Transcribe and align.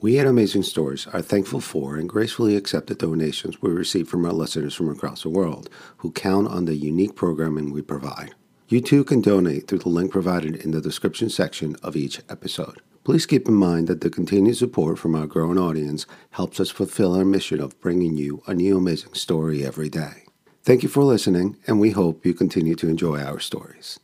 We 0.00 0.16
at 0.20 0.28
Amazing 0.28 0.62
Stories 0.62 1.08
are 1.08 1.20
thankful 1.20 1.60
for 1.60 1.96
and 1.96 2.08
gracefully 2.08 2.54
accept 2.54 2.86
the 2.86 2.94
donations 2.94 3.60
we 3.60 3.70
receive 3.72 4.08
from 4.08 4.24
our 4.24 4.32
listeners 4.32 4.72
from 4.72 4.88
across 4.88 5.24
the 5.24 5.28
world 5.28 5.68
who 5.96 6.12
count 6.12 6.46
on 6.46 6.66
the 6.66 6.76
unique 6.76 7.16
programming 7.16 7.72
we 7.72 7.82
provide. 7.82 8.36
You 8.68 8.80
too 8.80 9.02
can 9.02 9.20
donate 9.20 9.66
through 9.66 9.80
the 9.80 9.88
link 9.88 10.12
provided 10.12 10.54
in 10.54 10.70
the 10.70 10.80
description 10.80 11.28
section 11.30 11.74
of 11.82 11.96
each 11.96 12.20
episode. 12.28 12.80
Please 13.02 13.26
keep 13.26 13.48
in 13.48 13.54
mind 13.54 13.88
that 13.88 14.00
the 14.00 14.08
continued 14.08 14.56
support 14.56 15.00
from 15.00 15.16
our 15.16 15.26
growing 15.26 15.58
audience 15.58 16.06
helps 16.30 16.60
us 16.60 16.70
fulfill 16.70 17.16
our 17.16 17.24
mission 17.24 17.58
of 17.58 17.80
bringing 17.80 18.16
you 18.16 18.40
a 18.46 18.54
new 18.54 18.76
amazing 18.76 19.14
story 19.14 19.66
every 19.66 19.88
day. 19.88 20.26
Thank 20.62 20.84
you 20.84 20.88
for 20.88 21.02
listening, 21.02 21.56
and 21.66 21.80
we 21.80 21.90
hope 21.90 22.24
you 22.24 22.34
continue 22.34 22.76
to 22.76 22.88
enjoy 22.88 23.20
our 23.20 23.40
stories. 23.40 23.98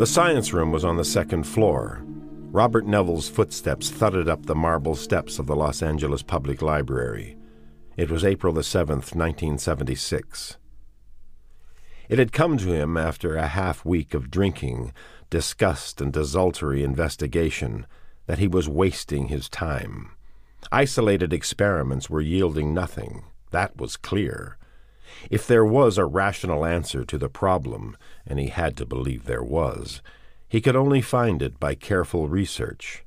The 0.00 0.06
science 0.06 0.54
room 0.54 0.72
was 0.72 0.82
on 0.82 0.96
the 0.96 1.04
second 1.04 1.42
floor. 1.44 2.02
Robert 2.06 2.86
Neville's 2.86 3.28
footsteps 3.28 3.90
thudded 3.90 4.30
up 4.30 4.46
the 4.46 4.54
marble 4.54 4.94
steps 4.94 5.38
of 5.38 5.46
the 5.46 5.54
Los 5.54 5.82
Angeles 5.82 6.22
Public 6.22 6.62
Library. 6.62 7.36
It 7.98 8.10
was 8.10 8.24
April 8.24 8.54
the 8.54 8.62
7th, 8.62 9.14
1976. 9.14 10.56
It 12.08 12.18
had 12.18 12.32
come 12.32 12.56
to 12.56 12.72
him 12.72 12.96
after 12.96 13.36
a 13.36 13.48
half 13.48 13.84
week 13.84 14.14
of 14.14 14.30
drinking, 14.30 14.94
disgust, 15.28 16.00
and 16.00 16.10
desultory 16.10 16.82
investigation 16.82 17.86
that 18.24 18.38
he 18.38 18.48
was 18.48 18.70
wasting 18.70 19.28
his 19.28 19.50
time. 19.50 20.12
Isolated 20.72 21.34
experiments 21.34 22.08
were 22.08 22.22
yielding 22.22 22.72
nothing. 22.72 23.24
That 23.50 23.76
was 23.76 23.98
clear. 23.98 24.56
If 25.30 25.46
there 25.46 25.64
was 25.64 25.98
a 25.98 26.04
rational 26.04 26.64
answer 26.64 27.04
to 27.04 27.18
the 27.18 27.28
problem, 27.28 27.96
and 28.26 28.38
he 28.38 28.48
had 28.48 28.76
to 28.78 28.86
believe 28.86 29.24
there 29.24 29.42
was, 29.42 30.02
he 30.48 30.60
could 30.60 30.76
only 30.76 31.00
find 31.00 31.42
it 31.42 31.60
by 31.60 31.74
careful 31.74 32.28
research. 32.28 33.04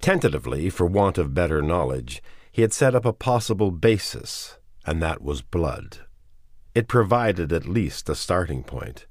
Tentatively, 0.00 0.70
for 0.70 0.86
want 0.86 1.18
of 1.18 1.34
better 1.34 1.60
knowledge, 1.60 2.22
he 2.52 2.62
had 2.62 2.72
set 2.72 2.94
up 2.94 3.04
a 3.04 3.12
possible 3.12 3.70
basis, 3.70 4.58
and 4.86 5.02
that 5.02 5.22
was 5.22 5.42
blood. 5.42 5.98
It 6.74 6.88
provided 6.88 7.52
at 7.52 7.66
least 7.66 8.08
a 8.08 8.14
starting 8.14 8.62
point. 8.62 9.06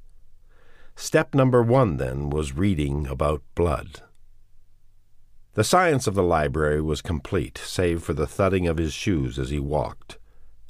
Step 0.95 1.33
number 1.33 1.63
one, 1.63 1.97
then, 1.97 2.29
was 2.29 2.55
reading 2.55 3.07
about 3.07 3.41
blood. 3.55 4.01
The 5.55 5.63
science 5.63 6.07
of 6.07 6.13
the 6.13 6.23
library 6.23 6.81
was 6.81 7.01
complete, 7.01 7.57
save 7.57 8.03
for 8.03 8.13
the 8.13 8.27
thudding 8.27 8.67
of 8.67 8.77
his 8.77 8.93
shoes 8.93 9.39
as 9.39 9.49
he 9.49 9.59
walked. 9.59 10.18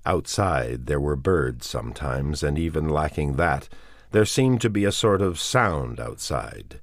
Outside 0.05 0.86
there 0.86 1.00
were 1.00 1.16
birds 1.16 1.67
sometimes, 1.67 2.44
and 2.44 2.58
even 2.58 2.89
lacking 2.89 3.36
that, 3.36 3.69
there 4.11 4.25
seemed 4.25 4.61
to 4.61 4.69
be 4.69 4.86
a 4.86 4.92
sort 4.92 5.22
of 5.22 5.39
sound 5.39 6.00
outside. 6.00 6.80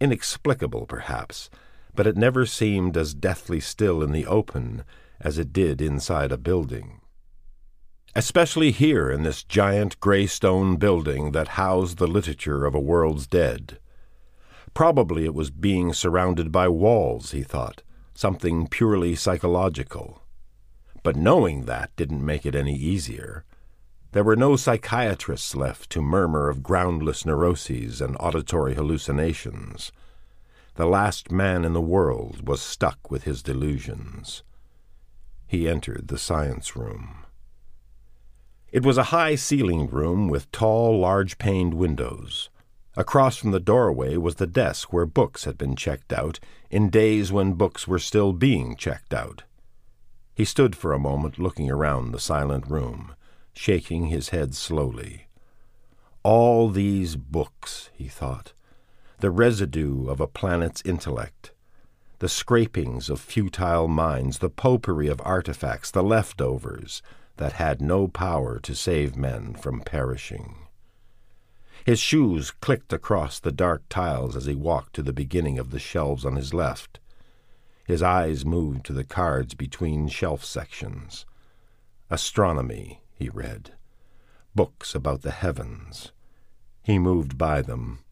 Inexplicable, 0.00 0.86
perhaps, 0.86 1.50
but 1.94 2.06
it 2.06 2.16
never 2.16 2.46
seemed 2.46 2.96
as 2.96 3.14
deathly 3.14 3.60
still 3.60 4.02
in 4.02 4.12
the 4.12 4.26
open 4.26 4.84
as 5.20 5.38
it 5.38 5.52
did 5.52 5.82
inside 5.82 6.32
a 6.32 6.38
building. 6.38 7.00
Especially 8.14 8.70
here 8.70 9.10
in 9.10 9.22
this 9.22 9.44
giant 9.44 9.98
gray 10.00 10.26
stone 10.26 10.76
building 10.76 11.32
that 11.32 11.48
housed 11.48 11.98
the 11.98 12.06
literature 12.06 12.64
of 12.64 12.74
a 12.74 12.80
world's 12.80 13.26
dead. 13.26 13.78
Probably 14.74 15.24
it 15.24 15.34
was 15.34 15.50
being 15.50 15.92
surrounded 15.92 16.50
by 16.50 16.68
walls, 16.68 17.32
he 17.32 17.42
thought, 17.42 17.82
something 18.14 18.66
purely 18.66 19.14
psychological. 19.14 20.22
But 21.02 21.16
knowing 21.16 21.64
that 21.64 21.94
didn't 21.96 22.24
make 22.24 22.44
it 22.44 22.54
any 22.54 22.74
easier. 22.74 23.44
There 24.12 24.24
were 24.24 24.36
no 24.36 24.56
psychiatrists 24.56 25.54
left 25.54 25.88
to 25.90 26.02
murmur 26.02 26.48
of 26.48 26.62
groundless 26.62 27.24
neuroses 27.24 28.00
and 28.00 28.16
auditory 28.18 28.74
hallucinations. 28.74 29.92
The 30.74 30.86
last 30.86 31.30
man 31.30 31.64
in 31.64 31.72
the 31.72 31.80
world 31.80 32.46
was 32.46 32.60
stuck 32.60 33.10
with 33.10 33.24
his 33.24 33.42
delusions. 33.42 34.42
He 35.46 35.68
entered 35.68 36.08
the 36.08 36.18
science 36.18 36.76
room. 36.76 37.24
It 38.72 38.84
was 38.84 38.98
a 38.98 39.04
high 39.04 39.34
ceilinged 39.34 39.92
room 39.92 40.28
with 40.28 40.50
tall, 40.52 40.98
large 40.98 41.38
paned 41.38 41.74
windows. 41.74 42.50
Across 42.96 43.38
from 43.38 43.50
the 43.50 43.60
doorway 43.60 44.16
was 44.16 44.36
the 44.36 44.46
desk 44.46 44.92
where 44.92 45.06
books 45.06 45.44
had 45.44 45.56
been 45.56 45.76
checked 45.76 46.12
out 46.12 46.38
in 46.70 46.90
days 46.90 47.32
when 47.32 47.54
books 47.54 47.88
were 47.88 47.98
still 47.98 48.32
being 48.32 48.76
checked 48.76 49.14
out. 49.14 49.44
He 50.40 50.46
stood 50.46 50.74
for 50.74 50.94
a 50.94 50.98
moment 50.98 51.38
looking 51.38 51.70
around 51.70 52.12
the 52.12 52.18
silent 52.18 52.66
room, 52.66 53.14
shaking 53.52 54.06
his 54.06 54.30
head 54.30 54.54
slowly. 54.54 55.26
All 56.22 56.70
these 56.70 57.14
books, 57.16 57.90
he 57.92 58.08
thought, 58.08 58.54
the 59.18 59.30
residue 59.30 60.08
of 60.08 60.18
a 60.18 60.26
planet's 60.26 60.80
intellect, 60.82 61.52
the 62.20 62.28
scrapings 62.30 63.10
of 63.10 63.20
futile 63.20 63.86
minds, 63.86 64.38
the 64.38 64.48
popery 64.48 65.08
of 65.08 65.20
artifacts, 65.26 65.90
the 65.90 66.02
leftovers 66.02 67.02
that 67.36 67.52
had 67.52 67.82
no 67.82 68.08
power 68.08 68.58
to 68.60 68.74
save 68.74 69.16
men 69.16 69.52
from 69.52 69.82
perishing. 69.82 70.56
His 71.84 72.00
shoes 72.00 72.50
clicked 72.50 72.94
across 72.94 73.38
the 73.38 73.52
dark 73.52 73.82
tiles 73.90 74.34
as 74.36 74.46
he 74.46 74.54
walked 74.54 74.94
to 74.94 75.02
the 75.02 75.12
beginning 75.12 75.58
of 75.58 75.70
the 75.70 75.78
shelves 75.78 76.24
on 76.24 76.36
his 76.36 76.54
left. 76.54 76.98
His 77.90 78.04
eyes 78.04 78.44
moved 78.44 78.86
to 78.86 78.92
the 78.92 79.02
cards 79.02 79.54
between 79.54 80.06
shelf 80.06 80.44
sections. 80.44 81.26
Astronomy, 82.08 83.02
he 83.12 83.28
read. 83.28 83.72
Books 84.54 84.94
about 84.94 85.22
the 85.22 85.32
heavens. 85.32 86.12
He 86.84 87.00
moved 87.00 87.36
by 87.36 87.62
them. 87.62 88.04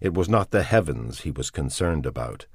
It 0.00 0.14
was 0.14 0.28
not 0.28 0.52
the 0.52 0.62
heavens 0.62 1.22
he 1.22 1.32
was 1.32 1.50
concerned 1.50 2.06
about. 2.06 2.46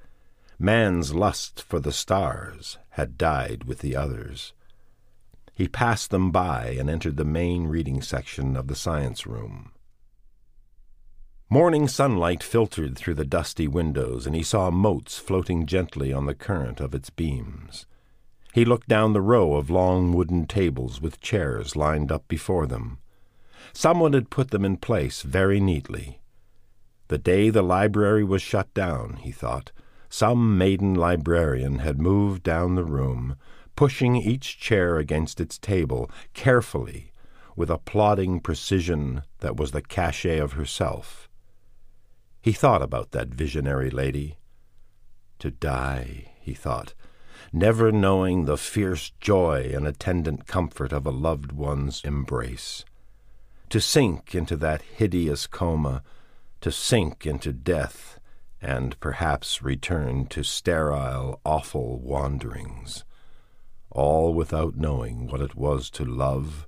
Man's 0.58 1.14
lust 1.14 1.62
for 1.62 1.82
the 1.82 1.92
stars 1.92 2.78
had 2.92 3.18
died 3.18 3.66
with 3.66 3.80
the 3.80 3.98
others. 3.98 4.54
He 5.54 5.68
passed 5.68 6.10
them 6.10 6.32
by 6.32 6.78
and 6.80 6.90
entered 6.90 7.18
the 7.18 7.26
main 7.26 7.68
reading 7.68 8.02
section 8.02 8.56
of 8.56 8.68
the 8.68 8.78
science 8.78 9.28
room. 9.28 9.74
Morning 11.48 11.88
sunlight 11.88 12.42
filtered 12.42 12.98
through 12.98 13.14
the 13.14 13.24
dusty 13.24 13.68
windows, 13.68 14.26
and 14.26 14.36
he 14.36 14.42
saw 14.42 14.72
motes 14.72 15.20
floating 15.20 15.68
gently 15.68 16.12
on 16.12 16.26
the 16.26 16.34
current 16.34 16.80
of 16.80 16.96
its 16.96 17.12
beams. 17.12 17.86
He 18.52 18.66
looked 18.66 18.88
down 18.88 19.14
the 19.14 19.22
row 19.22 19.54
of 19.54 19.70
long 19.70 20.12
wooden 20.12 20.48
tables 20.48 21.00
with 21.00 21.22
chairs 21.22 21.76
lined 21.76 22.12
up 22.12 22.28
before 22.28 22.66
them. 22.66 22.98
Someone 23.74 24.14
had 24.14 24.32
put 24.32 24.50
them 24.50 24.66
in 24.66 24.78
place 24.78 25.22
very 25.22 25.60
neatly. 25.60 26.20
The 27.10 27.20
day 27.20 27.52
the 27.52 27.62
library 27.62 28.24
was 28.24 28.42
shut 28.42 28.74
down, 28.74 29.18
he 29.18 29.32
thought, 29.32 29.72
some 30.10 30.58
maiden 30.58 30.96
librarian 30.96 31.78
had 31.80 32.02
moved 32.02 32.42
down 32.42 32.74
the 32.74 32.84
room, 32.84 33.36
pushing 33.76 34.16
each 34.16 34.58
chair 34.58 34.98
against 34.98 35.40
its 35.40 35.60
table 35.60 36.10
carefully, 36.34 37.12
with 37.56 37.70
a 37.70 37.78
plodding 37.78 38.40
precision 38.40 39.22
that 39.42 39.58
was 39.58 39.72
the 39.72 39.84
cachet 39.84 40.40
of 40.40 40.54
herself. 40.54 41.25
He 42.46 42.52
thought 42.52 42.84
about 42.84 43.10
that 43.10 43.30
visionary 43.30 43.90
lady. 43.90 44.38
To 45.40 45.50
die, 45.50 46.34
he 46.40 46.54
thought, 46.54 46.94
never 47.52 47.92
knowing 47.92 48.46
the 48.46 48.56
fierce 48.56 49.12
joy 49.20 49.72
and 49.74 49.88
attendant 49.88 50.46
comfort 50.46 50.94
of 50.94 51.08
a 51.08 51.10
loved 51.10 51.52
one's 51.52 52.04
embrace. 52.04 52.86
To 53.70 53.82
sink 53.82 54.36
into 54.36 54.56
that 54.58 54.84
hideous 54.84 55.48
coma, 55.48 56.04
to 56.62 56.72
sink 56.72 57.26
into 57.26 57.52
death, 57.52 58.20
and 58.62 59.00
perhaps 59.00 59.64
return 59.64 60.28
to 60.28 60.44
sterile, 60.44 61.42
awful 61.44 61.98
wanderings, 61.98 63.06
all 63.90 64.36
without 64.36 64.76
knowing 64.76 65.26
what 65.26 65.42
it 65.42 65.56
was 65.56 65.90
to 65.90 66.06
love 66.06 66.68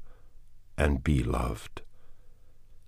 and 0.76 1.04
be 1.04 1.22
loved. 1.22 1.84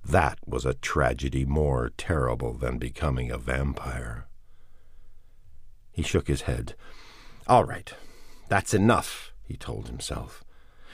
That 0.06 0.40
was 0.46 0.66
a 0.66 0.74
tragedy 0.74 1.46
more 1.46 1.92
terrible 1.98 2.54
than 2.54 2.78
becoming 2.78 3.32
a 3.32 3.38
vampire. 3.38 4.28
He 5.92 6.02
shook 6.02 6.28
his 6.28 6.42
head. 6.42 6.76
All 7.48 7.64
right, 7.64 7.94
that's 8.48 8.74
enough, 8.74 9.34
he 9.44 9.58
told 9.58 9.88
himself. 9.88 10.44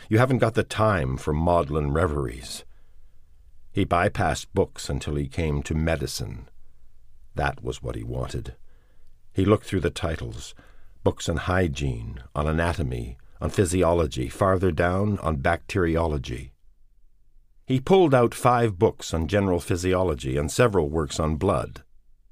You 0.10 0.18
haven't 0.20 0.40
got 0.40 0.54
the 0.54 0.64
time 0.64 1.18
for 1.18 1.34
maudlin 1.34 1.92
reveries. 1.92 2.64
He 3.72 3.86
bypassed 3.86 4.48
books 4.54 4.90
until 4.90 5.16
he 5.16 5.28
came 5.28 5.62
to 5.64 5.76
medicine. 5.76 6.48
That 7.36 7.64
was 7.64 7.84
what 7.84 7.96
he 7.96 8.04
wanted. 8.04 8.56
He 9.34 9.46
looked 9.46 9.66
through 9.66 9.82
the 9.82 9.90
titles 9.90 10.56
books 11.04 11.30
on 11.30 11.38
hygiene, 11.38 12.20
on 12.34 12.48
anatomy, 12.48 13.16
on 13.40 13.52
physiology, 13.52 14.28
farther 14.28 14.72
down 14.72 15.20
on 15.20 15.36
bacteriology. 15.36 16.52
He 17.66 17.80
pulled 17.80 18.14
out 18.14 18.36
five 18.36 18.78
books 18.78 19.14
on 19.14 19.28
general 19.28 19.60
physiology 19.60 20.38
and 20.38 20.52
several 20.52 20.90
works 20.90 21.20
on 21.20 21.38
blood. 21.38 21.84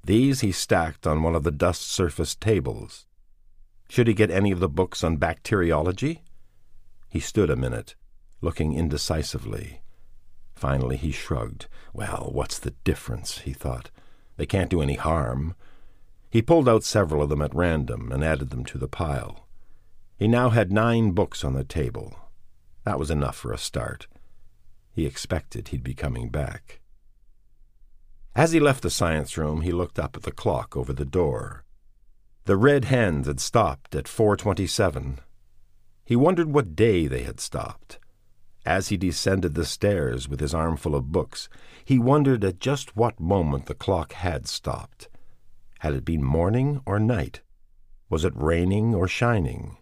These 0.04 0.40
he 0.40 0.52
stacked 0.52 1.06
on 1.06 1.22
one 1.22 1.34
of 1.34 1.42
the 1.42 1.50
dust 1.50 1.90
surfaced 1.90 2.40
tables. 2.40 3.06
Should 3.88 4.06
he 4.06 4.14
get 4.14 4.30
any 4.30 4.52
of 4.52 4.60
the 4.60 4.68
books 4.68 5.02
on 5.02 5.16
bacteriology? 5.16 6.22
He 7.08 7.18
stood 7.18 7.50
a 7.50 7.56
minute, 7.56 7.96
looking 8.40 8.74
indecisively. 8.74 9.80
Finally 10.54 10.98
he 10.98 11.10
shrugged. 11.10 11.66
Well, 11.92 12.30
what's 12.32 12.58
the 12.58 12.74
difference? 12.84 13.38
he 13.38 13.52
thought. 13.52 13.90
They 14.36 14.46
can't 14.46 14.70
do 14.70 14.82
any 14.82 14.94
harm. 14.94 15.56
He 16.30 16.42
pulled 16.42 16.68
out 16.68 16.84
several 16.84 17.22
of 17.22 17.28
them 17.28 17.42
at 17.42 17.54
random 17.54 18.12
and 18.12 18.22
added 18.22 18.50
them 18.50 18.64
to 18.66 18.78
the 18.78 18.88
pile. 18.88 19.48
He 20.16 20.28
now 20.28 20.50
had 20.50 20.70
nine 20.70 21.10
books 21.10 21.44
on 21.44 21.54
the 21.54 21.64
table. 21.64 22.16
That 22.84 22.98
was 23.00 23.10
enough 23.10 23.36
for 23.36 23.52
a 23.52 23.58
start. 23.58 24.06
He 24.94 25.06
expected 25.06 25.68
he'd 25.68 25.82
be 25.82 25.92
coming 25.92 26.28
back. 26.28 26.80
As 28.36 28.52
he 28.52 28.60
left 28.60 28.82
the 28.82 28.90
science 28.90 29.36
room, 29.36 29.62
he 29.62 29.72
looked 29.72 29.98
up 29.98 30.16
at 30.16 30.22
the 30.22 30.32
clock 30.32 30.76
over 30.76 30.92
the 30.92 31.04
door. 31.04 31.64
The 32.44 32.56
red 32.56 32.84
hands 32.84 33.26
had 33.26 33.40
stopped 33.40 33.94
at 33.94 34.06
427. 34.06 35.18
He 36.04 36.14
wondered 36.14 36.52
what 36.52 36.76
day 36.76 37.08
they 37.08 37.22
had 37.22 37.40
stopped. 37.40 37.98
As 38.64 38.88
he 38.88 38.96
descended 38.96 39.54
the 39.54 39.64
stairs 39.64 40.28
with 40.28 40.40
his 40.40 40.54
armful 40.54 40.94
of 40.94 41.10
books, 41.10 41.48
he 41.84 41.98
wondered 41.98 42.44
at 42.44 42.60
just 42.60 42.96
what 42.96 43.18
moment 43.18 43.66
the 43.66 43.74
clock 43.74 44.12
had 44.12 44.46
stopped. 44.46 45.08
Had 45.80 45.94
it 45.94 46.04
been 46.04 46.22
morning 46.22 46.80
or 46.86 47.00
night? 47.00 47.40
Was 48.08 48.24
it 48.24 48.32
raining 48.36 48.94
or 48.94 49.08
shining? 49.08 49.76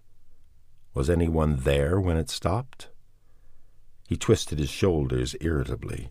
Was 0.95 1.11
anyone 1.11 1.57
there 1.57 2.01
when 2.01 2.17
it 2.17 2.31
stopped? 2.31 2.89
He 4.13 4.19
twisted 4.19 4.59
his 4.59 4.69
shoulders 4.69 5.35
irritably. 5.41 6.11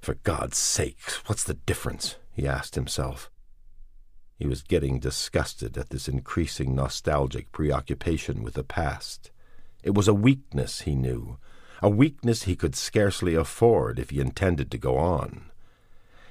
For 0.00 0.14
God's 0.14 0.56
sake, 0.56 1.00
what's 1.26 1.42
the 1.42 1.54
difference? 1.54 2.14
he 2.30 2.46
asked 2.46 2.76
himself. 2.76 3.28
He 4.36 4.46
was 4.46 4.62
getting 4.62 5.00
disgusted 5.00 5.76
at 5.76 5.90
this 5.90 6.06
increasing 6.06 6.76
nostalgic 6.76 7.50
preoccupation 7.50 8.44
with 8.44 8.54
the 8.54 8.62
past. 8.62 9.32
It 9.82 9.96
was 9.96 10.06
a 10.06 10.14
weakness, 10.14 10.82
he 10.82 10.94
knew, 10.94 11.38
a 11.82 11.88
weakness 11.88 12.44
he 12.44 12.54
could 12.54 12.76
scarcely 12.76 13.34
afford 13.34 13.98
if 13.98 14.10
he 14.10 14.20
intended 14.20 14.70
to 14.70 14.78
go 14.78 14.96
on. 14.96 15.50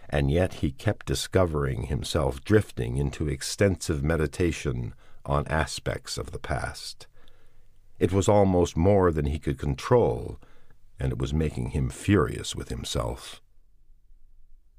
And 0.09 0.31
yet 0.31 0.53
he 0.63 0.71
kept 0.71 1.05
discovering 1.05 1.87
himself 1.87 2.45
drifting 2.45 2.95
into 2.95 3.27
extensive 3.27 4.01
meditation 4.01 4.93
on 5.25 5.45
aspects 5.49 6.17
of 6.17 6.31
the 6.31 6.39
past. 6.39 7.07
It 7.99 8.13
was 8.13 8.29
almost 8.29 8.77
more 8.77 9.11
than 9.11 9.25
he 9.25 9.37
could 9.37 9.57
control, 9.57 10.39
and 10.99 11.11
it 11.11 11.17
was 11.17 11.33
making 11.33 11.69
him 11.69 11.89
furious 11.89 12.55
with 12.55 12.69
himself. 12.69 13.41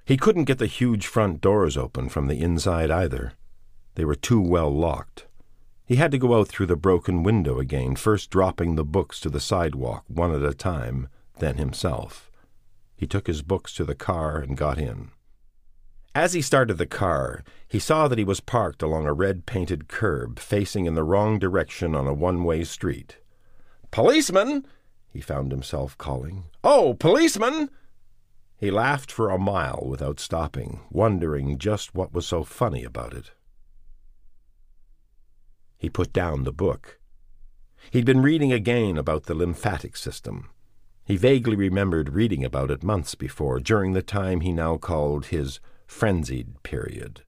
He 0.05 0.17
couldn't 0.17 0.45
get 0.45 0.59
the 0.59 0.67
huge 0.67 1.07
front 1.07 1.41
doors 1.41 1.77
open 1.77 2.09
from 2.09 2.27
the 2.27 2.41
inside 2.41 2.91
either. 2.91 3.33
They 3.95 4.05
were 4.05 4.15
too 4.15 4.41
well 4.41 4.71
locked. 4.71 5.27
He 5.85 5.97
had 5.97 6.11
to 6.13 6.19
go 6.19 6.39
out 6.39 6.49
through 6.49 6.67
the 6.67 6.77
broken 6.77 7.23
window 7.23 7.59
again, 7.59 7.97
first 7.97 8.31
dropping 8.31 8.77
the 8.77 8.85
books 8.85 9.19
to 9.21 9.31
the 9.31 9.41
sidewalk 9.41 10.05
one 10.09 10.35
at 10.35 10.49
a 10.49 10.55
time, 10.55 11.09
then 11.39 11.57
himself. 11.57 12.31
He 12.97 13.07
took 13.07 13.27
his 13.27 13.43
books 13.43 13.75
to 13.75 13.85
the 13.85 13.95
car 13.95 14.39
and 14.39 14.57
got 14.57 14.79
in. 14.79 15.11
As 16.15 16.33
he 16.33 16.43
started 16.43 16.75
the 16.75 16.87
car, 16.87 17.45
he 17.69 17.79
saw 17.79 18.09
that 18.09 18.19
he 18.19 18.25
was 18.25 18.41
parked 18.41 18.83
along 18.83 19.07
a 19.07 19.13
red 19.13 19.47
painted 19.47 19.89
curb 19.89 20.39
facing 20.39 20.87
in 20.87 20.95
the 20.95 21.05
wrong 21.05 21.39
direction 21.39 21.95
on 21.95 22.07
a 22.07 22.13
one 22.13 22.43
way 22.43 22.65
street. 22.65 23.19
Policeman! 23.91 24.67
He 25.11 25.21
found 25.21 25.51
himself 25.51 25.99
calling. 25.99 26.45
Oh, 26.63 26.95
policeman! 26.95 27.71
He 28.57 28.71
laughed 28.71 29.11
for 29.11 29.31
a 29.31 29.39
mile 29.39 29.85
without 29.87 30.21
stopping, 30.21 30.81
wondering 30.91 31.59
just 31.59 31.95
what 31.95 32.13
was 32.13 32.27
so 32.27 32.45
funny 32.45 32.85
about 32.85 33.15
it. 33.15 33.33
He 35.79 35.89
put 35.89 36.13
down 36.13 36.45
the 36.45 36.53
book. 36.53 37.01
He'd 37.91 38.05
been 38.05 38.21
reading 38.21 38.53
again 38.53 38.99
about 38.99 39.25
the 39.25 39.35
lymphatic 39.35 39.97
system. 39.97 40.51
He 41.05 41.17
vaguely 41.17 41.57
remembered 41.57 42.11
reading 42.13 42.45
about 42.45 42.71
it 42.71 42.85
months 42.85 43.15
before, 43.15 43.59
during 43.59 43.95
the 43.95 44.03
time 44.03 44.43
he 44.43 44.53
now 44.53 44.77
called 44.77 45.27
his 45.27 45.59
frenzied 45.87 46.63
period. 46.63 47.23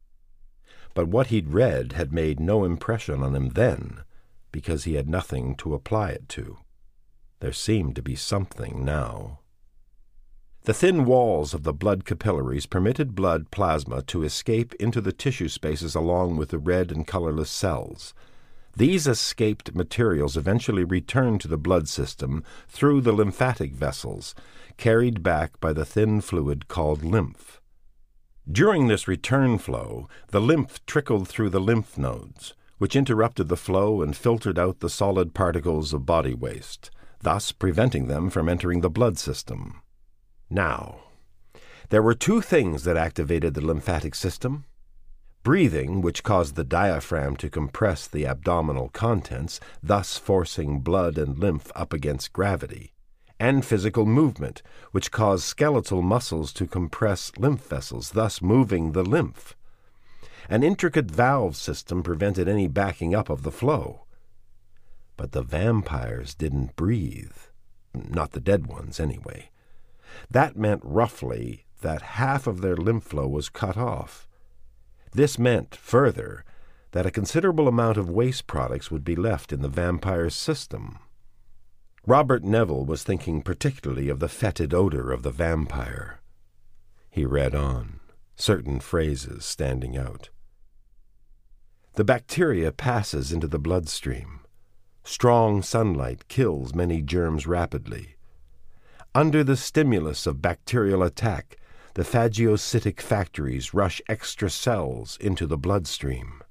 But 0.94 1.08
what 1.08 1.28
he'd 1.28 1.48
read 1.48 1.94
had 1.94 2.12
made 2.12 2.38
no 2.38 2.64
impression 2.64 3.22
on 3.22 3.34
him 3.34 3.48
then, 3.50 4.02
because 4.52 4.84
he 4.84 4.94
had 4.94 5.08
nothing 5.08 5.56
to 5.56 5.74
apply 5.74 6.10
it 6.10 6.28
to. 6.28 6.58
There 7.42 7.52
seemed 7.52 7.96
to 7.96 8.02
be 8.02 8.14
something 8.14 8.84
now. 8.84 9.40
The 10.62 10.72
thin 10.72 11.04
walls 11.04 11.54
of 11.54 11.64
the 11.64 11.72
blood 11.72 12.04
capillaries 12.04 12.66
permitted 12.66 13.16
blood 13.16 13.50
plasma 13.50 14.02
to 14.02 14.22
escape 14.22 14.74
into 14.74 15.00
the 15.00 15.10
tissue 15.10 15.48
spaces 15.48 15.96
along 15.96 16.36
with 16.36 16.50
the 16.50 16.60
red 16.60 16.92
and 16.92 17.04
colorless 17.04 17.50
cells. 17.50 18.14
These 18.76 19.08
escaped 19.08 19.74
materials 19.74 20.36
eventually 20.36 20.84
returned 20.84 21.40
to 21.40 21.48
the 21.48 21.58
blood 21.58 21.88
system 21.88 22.44
through 22.68 23.00
the 23.00 23.10
lymphatic 23.10 23.74
vessels, 23.74 24.36
carried 24.76 25.24
back 25.24 25.58
by 25.58 25.72
the 25.72 25.84
thin 25.84 26.20
fluid 26.20 26.68
called 26.68 27.02
lymph. 27.02 27.60
During 28.48 28.86
this 28.86 29.08
return 29.08 29.58
flow, 29.58 30.08
the 30.28 30.40
lymph 30.40 30.78
trickled 30.86 31.26
through 31.26 31.50
the 31.50 31.60
lymph 31.60 31.98
nodes, 31.98 32.54
which 32.78 32.94
interrupted 32.94 33.48
the 33.48 33.56
flow 33.56 34.00
and 34.00 34.16
filtered 34.16 34.60
out 34.60 34.78
the 34.78 34.88
solid 34.88 35.34
particles 35.34 35.92
of 35.92 36.06
body 36.06 36.34
waste 36.34 36.92
thus 37.22 37.52
preventing 37.52 38.08
them 38.08 38.28
from 38.28 38.48
entering 38.48 38.80
the 38.80 38.90
blood 38.90 39.18
system. 39.18 39.80
Now, 40.50 41.00
there 41.88 42.02
were 42.02 42.14
two 42.14 42.40
things 42.40 42.84
that 42.84 42.96
activated 42.96 43.54
the 43.54 43.64
lymphatic 43.64 44.14
system 44.14 44.64
breathing, 45.42 46.00
which 46.00 46.22
caused 46.22 46.54
the 46.54 46.64
diaphragm 46.64 47.36
to 47.36 47.50
compress 47.50 48.06
the 48.06 48.26
abdominal 48.26 48.88
contents, 48.90 49.58
thus 49.82 50.16
forcing 50.16 50.80
blood 50.80 51.18
and 51.18 51.38
lymph 51.38 51.72
up 51.74 51.92
against 51.92 52.32
gravity, 52.32 52.92
and 53.40 53.64
physical 53.64 54.06
movement, 54.06 54.62
which 54.92 55.10
caused 55.10 55.44
skeletal 55.44 56.00
muscles 56.00 56.52
to 56.52 56.66
compress 56.66 57.32
lymph 57.38 57.66
vessels, 57.66 58.10
thus 58.10 58.40
moving 58.40 58.92
the 58.92 59.02
lymph. 59.02 59.56
An 60.48 60.62
intricate 60.62 61.10
valve 61.10 61.56
system 61.56 62.02
prevented 62.02 62.48
any 62.48 62.68
backing 62.68 63.14
up 63.14 63.28
of 63.28 63.42
the 63.42 63.52
flow. 63.52 64.06
But 65.16 65.32
the 65.32 65.42
vampires 65.42 66.34
didn't 66.34 66.76
breathe. 66.76 67.36
Not 67.94 68.32
the 68.32 68.40
dead 68.40 68.66
ones, 68.66 68.98
anyway. 68.98 69.50
That 70.30 70.56
meant 70.56 70.80
roughly 70.84 71.66
that 71.80 72.02
half 72.02 72.46
of 72.46 72.60
their 72.60 72.76
lymph 72.76 73.04
flow 73.04 73.28
was 73.28 73.48
cut 73.48 73.76
off. 73.76 74.26
This 75.12 75.38
meant, 75.38 75.74
further, 75.74 76.44
that 76.92 77.06
a 77.06 77.10
considerable 77.10 77.68
amount 77.68 77.98
of 77.98 78.08
waste 78.08 78.46
products 78.46 78.90
would 78.90 79.04
be 79.04 79.16
left 79.16 79.52
in 79.52 79.62
the 79.62 79.68
vampire's 79.68 80.34
system. 80.34 80.98
Robert 82.06 82.42
Neville 82.42 82.84
was 82.84 83.02
thinking 83.02 83.42
particularly 83.42 84.08
of 84.08 84.18
the 84.18 84.28
fetid 84.28 84.74
odor 84.74 85.12
of 85.12 85.22
the 85.22 85.30
vampire. 85.30 86.20
He 87.10 87.24
read 87.24 87.54
on, 87.54 88.00
certain 88.36 88.80
phrases 88.80 89.44
standing 89.44 89.96
out. 89.96 90.30
The 91.94 92.04
bacteria 92.04 92.72
passes 92.72 93.32
into 93.32 93.46
the 93.46 93.58
bloodstream. 93.58 94.40
Strong 95.04 95.62
sunlight 95.62 96.28
kills 96.28 96.74
many 96.74 97.02
germs 97.02 97.46
rapidly. 97.46 98.14
Under 99.14 99.42
the 99.42 99.56
stimulus 99.56 100.26
of 100.26 100.40
bacterial 100.40 101.02
attack, 101.02 101.56
the 101.94 102.02
phagocytic 102.02 103.00
factories 103.00 103.74
rush 103.74 104.00
extra 104.08 104.48
cells 104.48 105.18
into 105.20 105.46
the 105.46 105.58
bloodstream. 105.58 106.42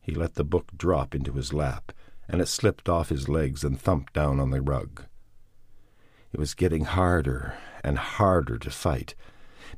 He 0.00 0.14
let 0.14 0.34
the 0.34 0.44
book 0.44 0.70
drop 0.76 1.14
into 1.14 1.34
his 1.34 1.52
lap, 1.52 1.92
and 2.26 2.40
it 2.40 2.48
slipped 2.48 2.88
off 2.88 3.10
his 3.10 3.28
legs 3.28 3.62
and 3.62 3.78
thumped 3.78 4.14
down 4.14 4.40
on 4.40 4.50
the 4.50 4.62
rug. 4.62 5.04
It 6.32 6.40
was 6.40 6.54
getting 6.54 6.86
harder 6.86 7.54
and 7.84 7.98
harder 7.98 8.58
to 8.58 8.70
fight, 8.70 9.14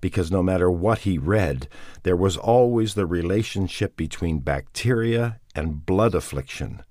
because 0.00 0.30
no 0.30 0.42
matter 0.42 0.70
what 0.70 1.00
he 1.00 1.18
read, 1.18 1.68
there 2.04 2.16
was 2.16 2.36
always 2.36 2.94
the 2.94 3.06
relationship 3.06 3.96
between 3.96 4.38
bacteria 4.38 5.40
and 5.54 5.84
blood 5.84 6.14
affliction 6.14 6.82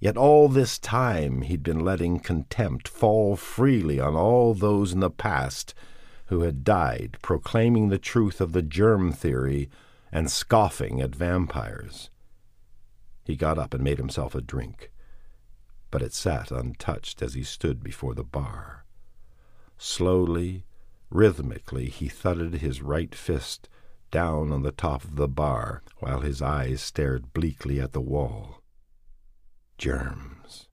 Yet 0.00 0.16
all 0.16 0.48
this 0.48 0.78
time 0.78 1.42
he'd 1.42 1.64
been 1.64 1.80
letting 1.80 2.20
contempt 2.20 2.86
fall 2.86 3.34
freely 3.34 3.98
on 3.98 4.14
all 4.14 4.54
those 4.54 4.92
in 4.92 5.00
the 5.00 5.10
past 5.10 5.74
who 6.26 6.42
had 6.42 6.62
died 6.62 7.18
proclaiming 7.20 7.88
the 7.88 7.98
truth 7.98 8.40
of 8.40 8.52
the 8.52 8.62
germ 8.62 9.12
theory 9.12 9.68
and 10.12 10.30
scoffing 10.30 11.00
at 11.00 11.16
vampires. 11.16 12.10
He 13.24 13.34
got 13.34 13.58
up 13.58 13.74
and 13.74 13.82
made 13.82 13.98
himself 13.98 14.36
a 14.36 14.40
drink, 14.40 14.92
but 15.90 16.02
it 16.02 16.12
sat 16.14 16.52
untouched 16.52 17.20
as 17.20 17.34
he 17.34 17.42
stood 17.42 17.82
before 17.82 18.14
the 18.14 18.22
bar. 18.22 18.84
Slowly, 19.78 20.64
rhythmically, 21.10 21.86
he 21.86 22.08
thudded 22.08 22.54
his 22.54 22.82
right 22.82 23.14
fist 23.14 23.68
down 24.12 24.52
on 24.52 24.62
the 24.62 24.70
top 24.70 25.02
of 25.02 25.16
the 25.16 25.28
bar 25.28 25.82
while 25.98 26.20
his 26.20 26.40
eyes 26.40 26.82
stared 26.82 27.32
bleakly 27.32 27.80
at 27.80 27.92
the 27.92 28.00
wall 28.00 28.62
germs. 29.78 30.68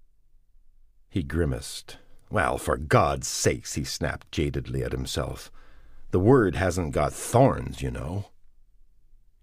He 1.09 1.23
grimaced, 1.23 1.97
Well, 2.29 2.57
for 2.57 2.75
God's 2.75 3.27
sakes, 3.27 3.75
he 3.75 3.83
snapped 3.83 4.31
jadedly 4.31 4.83
at 4.83 4.91
himself. 4.91 5.51
The 6.11 6.19
word 6.19 6.55
hasn't 6.55 6.93
got 6.93 7.13
thorns, 7.13 7.81
you 7.81 7.91
know. 7.91 8.25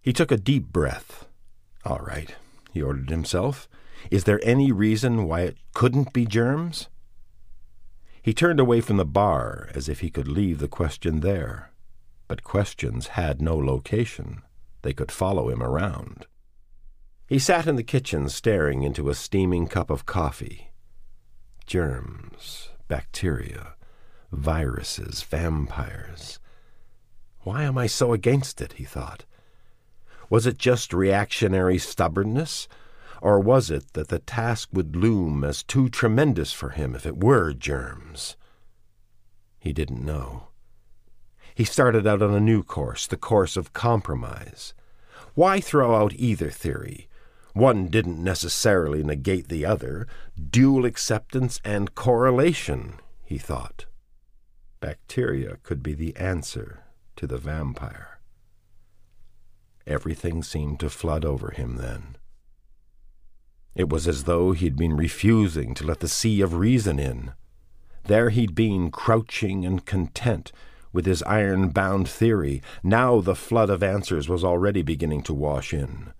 He 0.01 0.13
took 0.13 0.31
a 0.31 0.37
deep 0.37 0.67
breath. 0.73 1.27
All 1.85 2.01
right, 2.01 2.35
he 2.73 2.83
ordered 2.83 3.11
himself. 3.11 3.69
Is 4.11 4.25
there 4.25 4.41
any 4.43 4.73
reason 4.73 5.25
why 5.25 5.43
it 5.43 5.57
couldn't 5.75 6.13
be 6.13 6.27
germs? 6.27 6.89
He 8.21 8.35
turned 8.35 8.61
away 8.61 8.81
from 8.81 8.97
the 8.97 9.05
bar 9.05 9.69
as 9.75 9.89
if 9.89 10.01
he 10.01 10.11
could 10.11 10.29
leave 10.29 10.59
the 10.59 10.69
question 10.69 11.21
there. 11.21 11.71
But 12.29 12.45
questions 12.45 13.09
had 13.09 13.43
no 13.43 13.57
location. 13.57 14.43
They 14.83 14.93
could 14.93 15.13
follow 15.13 15.49
him 15.49 15.63
around. 15.63 16.27
He 17.33 17.39
sat 17.39 17.67
in 17.67 17.77
the 17.77 17.83
kitchen 17.83 18.29
staring 18.29 18.83
into 18.83 19.09
a 19.09 19.15
steaming 19.15 19.67
cup 19.67 19.89
of 19.89 20.05
coffee. 20.05 20.71
Germs, 21.65 22.69
bacteria, 22.89 23.75
viruses, 24.31 25.23
vampires. 25.23 26.39
Why 27.41 27.63
am 27.63 27.79
I 27.79 27.87
so 27.87 28.13
against 28.13 28.61
it? 28.61 28.75
he 28.75 28.85
thought. 28.85 29.25
Was 30.29 30.47
it 30.47 30.59
just 30.59 30.93
reactionary 30.93 31.79
stubbornness? 31.79 32.69
Or 33.23 33.41
was 33.41 33.71
it 33.71 33.95
that 33.95 34.09
the 34.09 34.19
task 34.19 34.69
would 34.71 34.95
loom 34.95 35.43
as 35.43 35.63
too 35.63 35.89
tremendous 35.89 36.53
for 36.53 36.69
him 36.69 36.95
if 36.95 37.07
it 37.07 37.25
were 37.25 37.55
germs? 37.55 38.37
He 39.59 39.73
didn't 39.73 40.05
know. 40.05 40.49
He 41.55 41.65
started 41.65 42.07
out 42.07 42.21
on 42.21 42.35
a 42.35 42.41
new 42.41 42.63
course, 42.63 43.07
the 43.07 43.17
course 43.17 43.57
of 43.57 43.73
compromise. 43.73 44.75
Why 45.33 45.61
throw 45.61 45.97
out 45.97 46.13
either 46.17 46.51
theory? 46.51 47.09
One 47.53 47.89
didn't 47.89 48.23
necessarily 48.23 49.03
negate 49.03 49.49
the 49.49 49.67
other. 49.67 50.07
Dual 50.51 50.85
acceptance 50.85 51.61
and 51.65 51.95
correlation, 51.95 52.95
he 53.25 53.39
thought. 53.39 53.87
Bacteria 54.81 55.59
could 55.63 55.83
be 55.83 55.95
the 55.95 56.17
answer 56.17 56.85
to 57.17 57.27
the 57.27 57.39
vampire. 57.39 58.21
Everything 59.87 60.43
seemed 60.43 60.81
to 60.81 60.91
flood 60.91 61.25
over 61.25 61.51
him 61.51 61.77
then. 61.77 62.17
It 63.75 63.89
was 63.89 64.07
as 64.07 64.25
though 64.25 64.53
he'd 64.53 64.77
been 64.77 64.97
refusing 64.97 65.75
to 65.75 65.85
let 65.85 66.01
the 66.01 66.09
sea 66.09 66.41
of 66.41 66.55
reason 66.55 66.99
in. 66.99 67.33
There 68.05 68.31
he'd 68.31 68.55
been, 68.55 68.91
crouching 68.91 69.65
and 69.65 69.85
content, 69.85 70.53
with 70.93 71.07
his 71.07 71.23
iron 71.23 71.71
bound 71.71 72.09
theory. 72.09 72.63
Now 72.83 73.21
the 73.21 73.35
flood 73.35 73.71
of 73.71 73.83
answers 73.83 74.29
was 74.29 74.45
already 74.45 74.83
beginning 74.83 75.23
to 75.23 75.35
wash 75.35 75.73
in. 75.73 76.13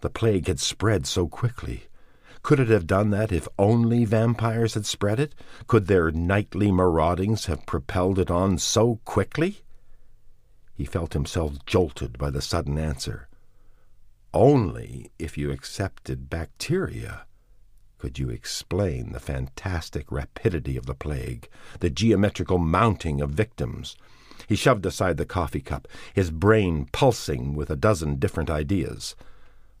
The 0.00 0.10
plague 0.10 0.46
had 0.46 0.60
spread 0.60 1.06
so 1.06 1.26
quickly. 1.26 1.84
Could 2.42 2.60
it 2.60 2.68
have 2.68 2.86
done 2.86 3.10
that 3.10 3.32
if 3.32 3.48
only 3.58 4.04
vampires 4.04 4.74
had 4.74 4.86
spread 4.86 5.18
it? 5.18 5.34
Could 5.66 5.86
their 5.86 6.10
nightly 6.10 6.70
maraudings 6.70 7.46
have 7.46 7.66
propelled 7.66 8.18
it 8.18 8.30
on 8.30 8.58
so 8.58 9.00
quickly? 9.04 9.62
He 10.74 10.84
felt 10.84 11.14
himself 11.14 11.64
jolted 11.66 12.18
by 12.18 12.30
the 12.30 12.42
sudden 12.42 12.78
answer. 12.78 13.28
Only 14.32 15.10
if 15.18 15.38
you 15.38 15.50
accepted 15.50 16.28
bacteria 16.28 17.26
could 17.98 18.18
you 18.18 18.28
explain 18.28 19.12
the 19.12 19.20
fantastic 19.20 20.12
rapidity 20.12 20.76
of 20.76 20.86
the 20.86 20.94
plague, 20.94 21.48
the 21.80 21.90
geometrical 21.90 22.58
mounting 22.58 23.20
of 23.20 23.30
victims. 23.30 23.96
He 24.46 24.54
shoved 24.54 24.84
aside 24.84 25.16
the 25.16 25.24
coffee 25.24 25.60
cup, 25.60 25.88
his 26.14 26.30
brain 26.30 26.88
pulsing 26.92 27.54
with 27.54 27.70
a 27.70 27.76
dozen 27.76 28.16
different 28.16 28.50
ideas. 28.50 29.16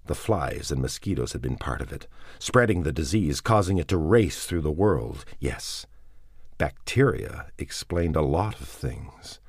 The 0.06 0.14
flies 0.14 0.70
and 0.70 0.80
mosquitoes 0.80 1.32
had 1.32 1.42
been 1.42 1.56
part 1.56 1.80
of 1.80 1.92
it, 1.92 2.06
spreading 2.38 2.82
the 2.82 2.92
disease, 2.92 3.40
causing 3.40 3.78
it 3.78 3.88
to 3.88 3.96
race 3.96 4.46
through 4.46 4.62
the 4.62 4.70
world. 4.70 5.24
Yes, 5.38 5.86
bacteria 6.58 7.46
explained 7.58 8.16
a 8.16 8.22
lot 8.22 8.60
of 8.60 8.68
things 8.68 9.40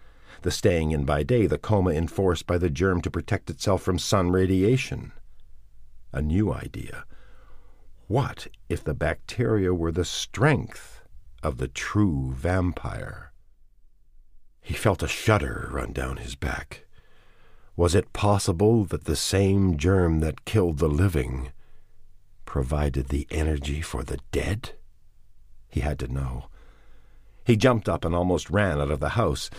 the 0.42 0.52
staying 0.52 0.92
in 0.92 1.04
by 1.04 1.24
day, 1.24 1.48
the 1.48 1.58
coma 1.58 1.92
enforced 1.92 2.48
by 2.48 2.58
the 2.58 2.70
germ 2.70 3.02
to 3.02 3.12
protect 3.12 3.50
itself 3.50 3.82
from 3.82 4.00
sun 4.00 4.32
radiation. 4.32 5.12
A 6.14 6.22
new 6.22 6.54
idea. 6.54 7.06
What 8.08 8.48
if 8.70 8.84
the 8.84 8.94
bacteria 8.94 9.74
were 9.74 9.92
the 9.92 10.06
strength 10.06 11.02
of 11.44 11.58
the 11.58 11.68
true 11.68 12.32
vampire? 12.32 13.34
He 14.62 14.74
felt 14.74 15.04
a 15.04 15.08
shudder 15.08 15.70
run 15.72 15.92
down 15.92 16.18
his 16.18 16.36
back. 16.36 16.86
Was 17.78 17.94
it 17.94 18.12
possible 18.12 18.86
that 18.86 19.04
the 19.04 19.16
same 19.16 19.78
germ 19.78 20.20
that 20.22 20.46
killed 20.46 20.80
the 20.80 20.90
living 20.90 21.52
provided 22.44 23.10
the 23.10 23.28
energy 23.30 23.82
for 23.82 24.04
the 24.04 24.18
dead? 24.32 24.72
He 25.70 25.82
had 25.82 26.00
to 26.00 26.12
know. 26.12 26.48
He 27.46 27.56
jumped 27.56 27.88
up 27.88 28.04
and 28.04 28.16
almost 28.16 28.50
ran 28.50 28.82
out 28.82 28.90
of 28.90 29.00
the 29.00 29.10
house. 29.10 29.52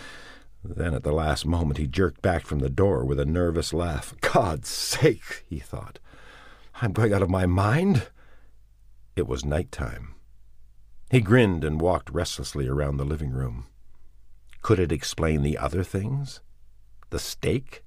Then 0.64 0.94
at 0.94 1.04
the 1.04 1.12
last 1.12 1.46
moment 1.46 1.78
he 1.78 1.86
jerked 1.86 2.20
back 2.20 2.44
from 2.44 2.58
the 2.58 2.68
door 2.68 3.04
with 3.04 3.20
a 3.20 3.24
nervous 3.24 3.72
laugh. 3.72 4.12
God's 4.20 4.68
sake, 4.68 5.44
he 5.48 5.60
thought. 5.60 6.00
I'm 6.82 6.92
going 6.92 7.12
out 7.12 7.22
of 7.22 7.30
my 7.30 7.46
mind. 7.46 8.08
It 9.14 9.28
was 9.28 9.44
night 9.44 9.70
time. 9.70 10.16
He 11.08 11.20
grinned 11.20 11.62
and 11.62 11.80
walked 11.80 12.10
restlessly 12.10 12.66
around 12.66 12.96
the 12.96 13.04
living 13.04 13.30
room. 13.30 13.68
Could 14.60 14.80
it 14.80 14.90
explain 14.90 15.42
the 15.42 15.56
other 15.56 15.84
things? 15.84 16.40
The 17.10 17.20
stake? 17.20 17.84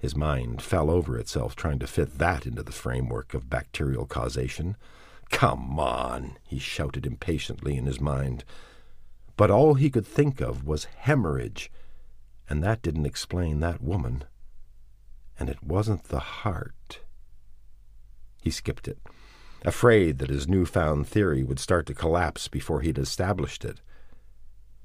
His 0.00 0.16
mind 0.16 0.62
fell 0.62 0.90
over 0.90 1.18
itself 1.18 1.54
trying 1.54 1.78
to 1.78 1.86
fit 1.86 2.18
that 2.18 2.46
into 2.46 2.62
the 2.62 2.72
framework 2.72 3.34
of 3.34 3.50
bacterial 3.50 4.06
causation. 4.06 4.76
Come 5.30 5.78
on, 5.78 6.36
he 6.42 6.58
shouted 6.58 7.06
impatiently 7.06 7.76
in 7.76 7.86
his 7.86 8.00
mind. 8.00 8.44
But 9.36 9.50
all 9.50 9.74
he 9.74 9.90
could 9.90 10.06
think 10.06 10.40
of 10.40 10.66
was 10.66 10.84
hemorrhage 10.84 11.70
and 12.50 12.64
that 12.64 12.82
didn't 12.82 13.06
explain 13.06 13.60
that 13.60 13.80
woman. 13.80 14.24
And 15.38 15.48
it 15.48 15.62
wasn't 15.62 16.04
the 16.04 16.18
heart. 16.18 16.98
He 18.42 18.50
skipped 18.50 18.88
it, 18.88 18.98
afraid 19.64 20.18
that 20.18 20.30
his 20.30 20.48
newfound 20.48 21.06
theory 21.06 21.44
would 21.44 21.60
start 21.60 21.86
to 21.86 21.94
collapse 21.94 22.48
before 22.48 22.80
he'd 22.80 22.98
established 22.98 23.64
it. 23.64 23.80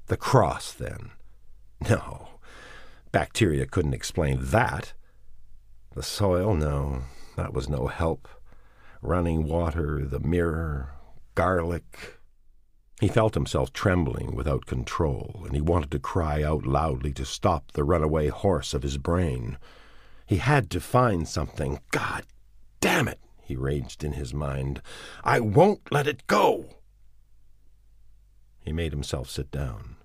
The 0.06 0.16
cross, 0.16 0.72
then. 0.72 1.10
No, 1.90 2.28
bacteria 3.10 3.66
couldn't 3.66 3.94
explain 3.94 4.38
that. 4.40 4.92
The 5.96 6.02
soil, 6.02 6.54
no, 6.54 7.04
that 7.36 7.54
was 7.54 7.70
no 7.70 7.86
help. 7.86 8.28
Running 9.00 9.48
water, 9.48 10.04
the 10.04 10.20
mirror, 10.20 10.90
garlic, 11.34 12.18
he 13.00 13.08
felt 13.08 13.32
himself 13.32 13.72
trembling 13.72 14.34
without 14.34 14.66
control, 14.66 15.40
and 15.46 15.54
he 15.54 15.62
wanted 15.62 15.90
to 15.92 15.98
cry 15.98 16.42
out 16.42 16.66
loudly 16.66 17.14
to 17.14 17.24
stop 17.24 17.72
the 17.72 17.82
runaway 17.82 18.28
horse 18.28 18.74
of 18.74 18.82
his 18.82 18.98
brain. 18.98 19.56
He 20.26 20.36
had 20.36 20.68
to 20.72 20.80
find 20.80 21.26
something. 21.26 21.80
God 21.92 22.26
damn 22.80 23.08
it, 23.08 23.20
he 23.42 23.56
raged 23.56 24.04
in 24.04 24.12
his 24.12 24.34
mind. 24.34 24.82
I 25.24 25.40
won't 25.40 25.90
let 25.90 26.06
it 26.06 26.26
go. 26.26 26.66
He 28.60 28.70
made 28.70 28.92
himself 28.92 29.30
sit 29.30 29.50
down. 29.50 29.95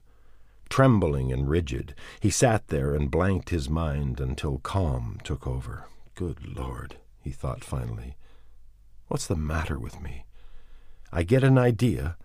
Trembling 0.72 1.32
and 1.32 1.48
rigid, 1.48 1.94
he 2.20 2.32
sat 2.32 2.70
there 2.70 2.96
and 2.96 3.12
blanked 3.12 3.50
his 3.50 3.70
mind 3.70 4.20
until 4.20 4.58
calm 4.58 5.20
took 5.24 5.46
over. 5.46 5.86
Good 6.16 6.58
Lord, 6.58 6.96
he 7.20 7.30
thought 7.30 7.64
finally. 7.64 8.16
What's 9.08 9.28
the 9.28 9.36
matter 9.36 9.78
with 9.78 10.02
me? 10.02 10.26
I 11.12 11.22
get 11.22 11.44
an 11.44 11.60
idea 11.60 12.18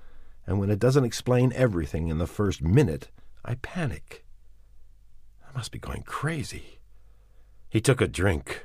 and 0.47 0.61
when 0.61 0.71
it 0.71 0.79
doesn't 0.79 1.05
explain 1.05 1.53
everything 1.55 2.09
in 2.09 2.19
the 2.19 2.27
first 2.27 2.63
minute, 2.63 3.09
I 3.45 3.57
panic. 3.57 4.25
I 5.47 5.57
must 5.57 5.73
be 5.73 5.79
going 5.79 6.05
crazy. 6.05 6.79
He 7.69 7.81
took 7.81 8.01
a 8.01 8.07
drink. 8.07 8.65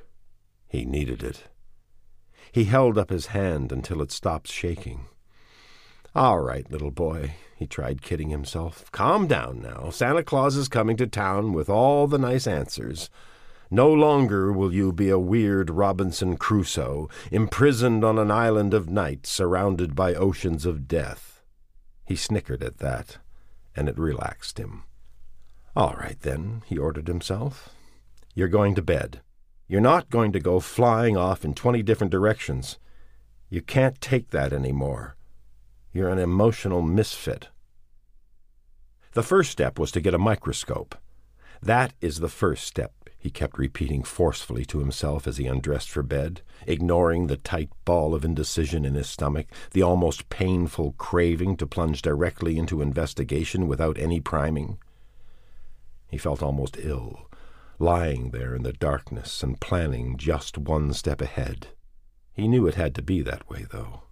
He 0.67 0.85
needed 0.85 1.23
it. 1.23 1.45
He 2.51 2.65
held 2.65 2.97
up 2.97 3.09
his 3.09 3.27
hand 3.27 3.71
until 3.71 4.01
it 4.01 4.11
stopped 4.11 4.47
shaking. 4.47 5.05
All 6.13 6.39
right, 6.39 6.69
little 6.69 6.91
boy, 6.91 7.33
he 7.61 7.67
tried 7.67 8.01
kidding 8.01 8.31
himself. 8.31 8.91
Calm 8.91 9.27
down 9.27 9.61
now. 9.61 9.91
Santa 9.91 10.23
Claus 10.23 10.55
is 10.55 10.67
coming 10.67 10.97
to 10.97 11.05
town 11.05 11.53
with 11.53 11.69
all 11.69 12.07
the 12.07 12.17
nice 12.17 12.47
answers. 12.47 13.07
No 13.69 13.93
longer 13.93 14.51
will 14.51 14.73
you 14.73 14.91
be 14.91 15.09
a 15.09 15.19
weird 15.19 15.69
Robinson 15.69 16.37
Crusoe, 16.37 17.07
imprisoned 17.29 18.03
on 18.03 18.17
an 18.17 18.31
island 18.31 18.73
of 18.73 18.89
night 18.89 19.27
surrounded 19.27 19.95
by 19.95 20.15
oceans 20.15 20.65
of 20.65 20.87
death. 20.87 21.43
He 22.03 22.15
snickered 22.15 22.63
at 22.63 22.79
that, 22.79 23.19
and 23.75 23.87
it 23.87 23.99
relaxed 23.99 24.57
him. 24.57 24.81
All 25.75 25.93
right, 25.99 26.19
then, 26.19 26.63
he 26.65 26.79
ordered 26.79 27.07
himself. 27.07 27.69
You're 28.33 28.47
going 28.47 28.73
to 28.73 28.81
bed. 28.81 29.21
You're 29.67 29.81
not 29.81 30.09
going 30.09 30.31
to 30.31 30.39
go 30.39 30.59
flying 30.59 31.15
off 31.15 31.45
in 31.45 31.53
twenty 31.53 31.83
different 31.83 32.09
directions. 32.09 32.79
You 33.51 33.61
can't 33.61 34.01
take 34.01 34.31
that 34.31 34.51
any 34.51 34.71
more. 34.71 35.15
You're 35.93 36.09
an 36.09 36.19
emotional 36.19 36.81
misfit. 36.81 37.49
The 39.13 39.23
first 39.23 39.51
step 39.51 39.77
was 39.77 39.91
to 39.91 39.99
get 39.99 40.13
a 40.13 40.17
microscope. 40.17 40.95
That 41.61 41.93
is 41.99 42.19
the 42.19 42.29
first 42.29 42.65
step, 42.65 42.93
he 43.17 43.29
kept 43.29 43.57
repeating 43.59 44.03
forcefully 44.03 44.63
to 44.65 44.79
himself 44.79 45.27
as 45.27 45.35
he 45.35 45.47
undressed 45.47 45.89
for 45.89 46.01
bed, 46.01 46.41
ignoring 46.65 47.27
the 47.27 47.35
tight 47.35 47.69
ball 47.83 48.15
of 48.15 48.23
indecision 48.23 48.85
in 48.85 48.95
his 48.95 49.09
stomach, 49.09 49.47
the 49.71 49.83
almost 49.83 50.29
painful 50.29 50.93
craving 50.97 51.57
to 51.57 51.67
plunge 51.67 52.01
directly 52.01 52.57
into 52.57 52.81
investigation 52.81 53.67
without 53.67 53.99
any 53.99 54.21
priming. 54.21 54.77
He 56.07 56.17
felt 56.17 56.41
almost 56.41 56.77
ill, 56.79 57.29
lying 57.79 58.31
there 58.31 58.55
in 58.55 58.63
the 58.63 58.73
darkness 58.73 59.43
and 59.43 59.59
planning 59.59 60.15
just 60.15 60.57
one 60.57 60.93
step 60.93 61.21
ahead. 61.21 61.67
He 62.31 62.47
knew 62.47 62.65
it 62.65 62.75
had 62.75 62.95
to 62.95 63.01
be 63.01 63.21
that 63.21 63.49
way, 63.49 63.65
though. 63.69 64.03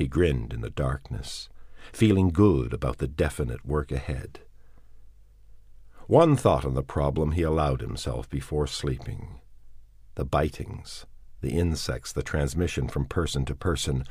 He 0.00 0.08
grinned 0.08 0.54
in 0.54 0.62
the 0.62 0.70
darkness, 0.70 1.50
feeling 1.92 2.30
good 2.30 2.72
about 2.72 2.96
the 2.96 3.06
definite 3.06 3.66
work 3.66 3.92
ahead. 3.92 4.40
One 6.06 6.36
thought 6.36 6.64
on 6.64 6.72
the 6.72 6.82
problem 6.82 7.32
he 7.32 7.42
allowed 7.42 7.82
himself 7.82 8.26
before 8.30 8.66
sleeping. 8.66 9.40
The 10.14 10.24
bitings, 10.24 11.04
the 11.42 11.50
insects, 11.50 12.14
the 12.14 12.22
transmission 12.22 12.88
from 12.88 13.04
person 13.04 13.44
to 13.44 13.54
person, 13.54 14.04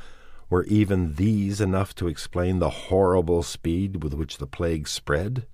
were 0.48 0.62
even 0.66 1.16
these 1.16 1.60
enough 1.60 1.92
to 1.96 2.06
explain 2.06 2.60
the 2.60 2.70
horrible 2.70 3.42
speed 3.42 4.04
with 4.04 4.14
which 4.14 4.38
the 4.38 4.46
plague 4.46 4.86
spread? 4.86 5.48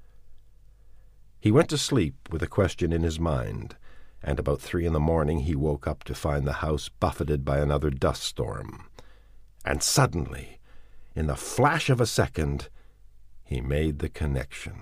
He 1.40 1.50
went 1.50 1.70
to 1.70 1.78
sleep 1.78 2.28
with 2.30 2.42
a 2.42 2.46
question 2.46 2.92
in 2.92 3.04
his 3.04 3.18
mind, 3.18 3.76
and 4.22 4.38
about 4.38 4.60
three 4.60 4.84
in 4.84 4.92
the 4.92 5.00
morning 5.00 5.38
he 5.38 5.56
woke 5.56 5.86
up 5.86 6.04
to 6.04 6.14
find 6.14 6.46
the 6.46 6.60
house 6.60 6.90
buffeted 6.90 7.42
by 7.42 7.58
another 7.58 7.88
dust 7.88 8.22
storm. 8.22 8.90
And 9.66 9.82
suddenly, 9.82 10.60
in 11.16 11.26
the 11.26 11.34
flash 11.34 11.90
of 11.90 12.00
a 12.00 12.06
second, 12.06 12.68
he 13.42 13.60
made 13.60 13.98
the 13.98 14.08
connection. 14.08 14.80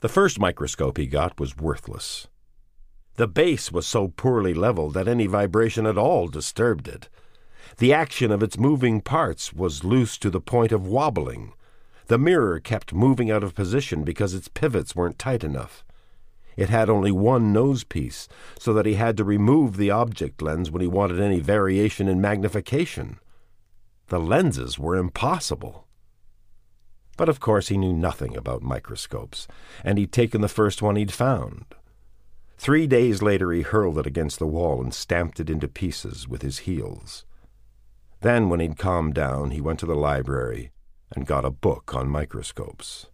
The 0.00 0.08
first 0.08 0.38
microscope 0.38 0.96
he 0.96 1.06
got 1.06 1.38
was 1.38 1.56
worthless. 1.58 2.28
The 3.16 3.28
base 3.28 3.70
was 3.70 3.86
so 3.86 4.08
poorly 4.08 4.54
leveled 4.54 4.94
that 4.94 5.06
any 5.06 5.26
vibration 5.26 5.86
at 5.86 5.98
all 5.98 6.28
disturbed 6.28 6.88
it. 6.88 7.10
The 7.76 7.92
action 7.92 8.30
of 8.30 8.42
its 8.42 8.58
moving 8.58 9.02
parts 9.02 9.52
was 9.52 9.84
loose 9.84 10.16
to 10.18 10.30
the 10.30 10.40
point 10.40 10.72
of 10.72 10.86
wobbling. 10.86 11.52
The 12.06 12.18
mirror 12.18 12.60
kept 12.60 12.92
moving 12.92 13.30
out 13.30 13.42
of 13.42 13.54
position 13.54 14.04
because 14.04 14.34
its 14.34 14.48
pivots 14.48 14.94
weren't 14.94 15.18
tight 15.18 15.42
enough. 15.42 15.84
It 16.56 16.68
had 16.68 16.90
only 16.90 17.10
one 17.10 17.52
nose 17.52 17.82
piece, 17.82 18.28
so 18.58 18.74
that 18.74 18.86
he 18.86 18.94
had 18.94 19.16
to 19.16 19.24
remove 19.24 19.76
the 19.76 19.90
object 19.90 20.42
lens 20.42 20.70
when 20.70 20.82
he 20.82 20.86
wanted 20.86 21.18
any 21.18 21.40
variation 21.40 22.06
in 22.06 22.20
magnification. 22.20 23.18
The 24.08 24.20
lenses 24.20 24.78
were 24.78 24.96
impossible. 24.96 25.88
But 27.16 27.28
of 27.28 27.40
course 27.40 27.68
he 27.68 27.78
knew 27.78 27.94
nothing 27.94 28.36
about 28.36 28.62
microscopes, 28.62 29.48
and 29.82 29.98
he'd 29.98 30.12
taken 30.12 30.42
the 30.42 30.48
first 30.48 30.82
one 30.82 30.96
he'd 30.96 31.12
found. 31.12 31.64
Three 32.58 32.86
days 32.86 33.22
later 33.22 33.50
he 33.50 33.62
hurled 33.62 33.98
it 33.98 34.06
against 34.06 34.38
the 34.38 34.46
wall 34.46 34.82
and 34.82 34.92
stamped 34.92 35.40
it 35.40 35.50
into 35.50 35.68
pieces 35.68 36.28
with 36.28 36.42
his 36.42 36.60
heels. 36.60 37.24
Then, 38.20 38.48
when 38.48 38.60
he'd 38.60 38.78
calmed 38.78 39.14
down, 39.14 39.50
he 39.50 39.60
went 39.60 39.78
to 39.80 39.86
the 39.86 39.96
library 39.96 40.70
and 41.14 41.26
got 41.26 41.44
a 41.44 41.50
book 41.50 41.94
on 41.94 42.08
microscopes. 42.08 43.06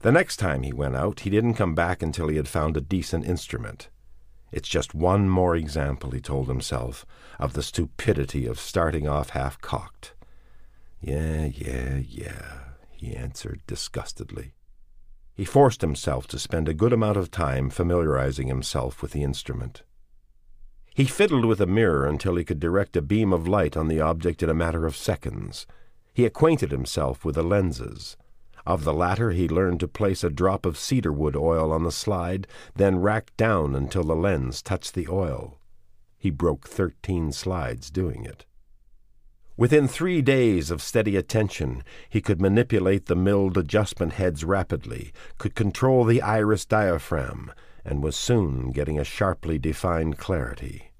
The 0.00 0.12
next 0.12 0.36
time 0.36 0.62
he 0.62 0.72
went 0.72 0.96
out, 0.96 1.20
he 1.20 1.30
didn't 1.30 1.54
come 1.54 1.74
back 1.74 2.02
until 2.02 2.28
he 2.28 2.36
had 2.36 2.48
found 2.48 2.76
a 2.76 2.80
decent 2.80 3.24
instrument. 3.24 3.88
It's 4.52 4.68
just 4.68 4.94
one 4.94 5.28
more 5.28 5.56
example, 5.56 6.12
he 6.12 6.20
told 6.20 6.48
himself, 6.48 7.04
of 7.38 7.52
the 7.52 7.62
stupidity 7.62 8.46
of 8.46 8.60
starting 8.60 9.08
off 9.08 9.30
half 9.30 9.60
cocked. 9.60 10.14
Yeah, 11.00 11.46
yeah, 11.46 11.98
yeah, 11.98 12.58
he 12.92 13.14
answered 13.14 13.60
disgustedly. 13.66 14.54
He 15.34 15.44
forced 15.44 15.82
himself 15.82 16.26
to 16.28 16.38
spend 16.38 16.68
a 16.68 16.74
good 16.74 16.92
amount 16.92 17.16
of 17.16 17.30
time 17.30 17.70
familiarizing 17.70 18.48
himself 18.48 19.02
with 19.02 19.12
the 19.12 19.22
instrument. 19.22 19.82
He 20.94 21.04
fiddled 21.04 21.44
with 21.44 21.60
a 21.60 21.66
mirror 21.66 22.06
until 22.06 22.34
he 22.34 22.44
could 22.44 22.58
direct 22.58 22.96
a 22.96 23.02
beam 23.02 23.32
of 23.32 23.46
light 23.46 23.76
on 23.76 23.86
the 23.86 24.00
object 24.00 24.42
in 24.42 24.48
a 24.50 24.54
matter 24.54 24.84
of 24.84 24.96
seconds. 24.96 25.64
He 26.18 26.26
acquainted 26.26 26.72
himself 26.72 27.24
with 27.24 27.36
the 27.36 27.44
lenses. 27.44 28.16
Of 28.66 28.82
the 28.82 28.92
latter, 28.92 29.30
he 29.30 29.48
learned 29.48 29.78
to 29.78 29.86
place 29.86 30.24
a 30.24 30.30
drop 30.30 30.66
of 30.66 30.76
cedarwood 30.76 31.36
oil 31.36 31.72
on 31.72 31.84
the 31.84 31.92
slide, 31.92 32.48
then 32.74 32.98
rack 32.98 33.30
down 33.36 33.76
until 33.76 34.02
the 34.02 34.16
lens 34.16 34.60
touched 34.60 34.94
the 34.94 35.06
oil. 35.06 35.60
He 36.18 36.30
broke 36.30 36.66
thirteen 36.66 37.30
slides 37.30 37.88
doing 37.88 38.24
it. 38.24 38.46
Within 39.56 39.86
three 39.86 40.20
days 40.20 40.72
of 40.72 40.82
steady 40.82 41.14
attention, 41.14 41.84
he 42.08 42.20
could 42.20 42.40
manipulate 42.40 43.06
the 43.06 43.14
milled 43.14 43.56
adjustment 43.56 44.14
heads 44.14 44.42
rapidly, 44.42 45.12
could 45.38 45.54
control 45.54 46.02
the 46.02 46.20
iris 46.20 46.64
diaphragm, 46.64 47.52
and 47.84 48.02
was 48.02 48.16
soon 48.16 48.72
getting 48.72 48.98
a 48.98 49.04
sharply 49.04 49.56
defined 49.56 50.18
clarity. 50.18 50.90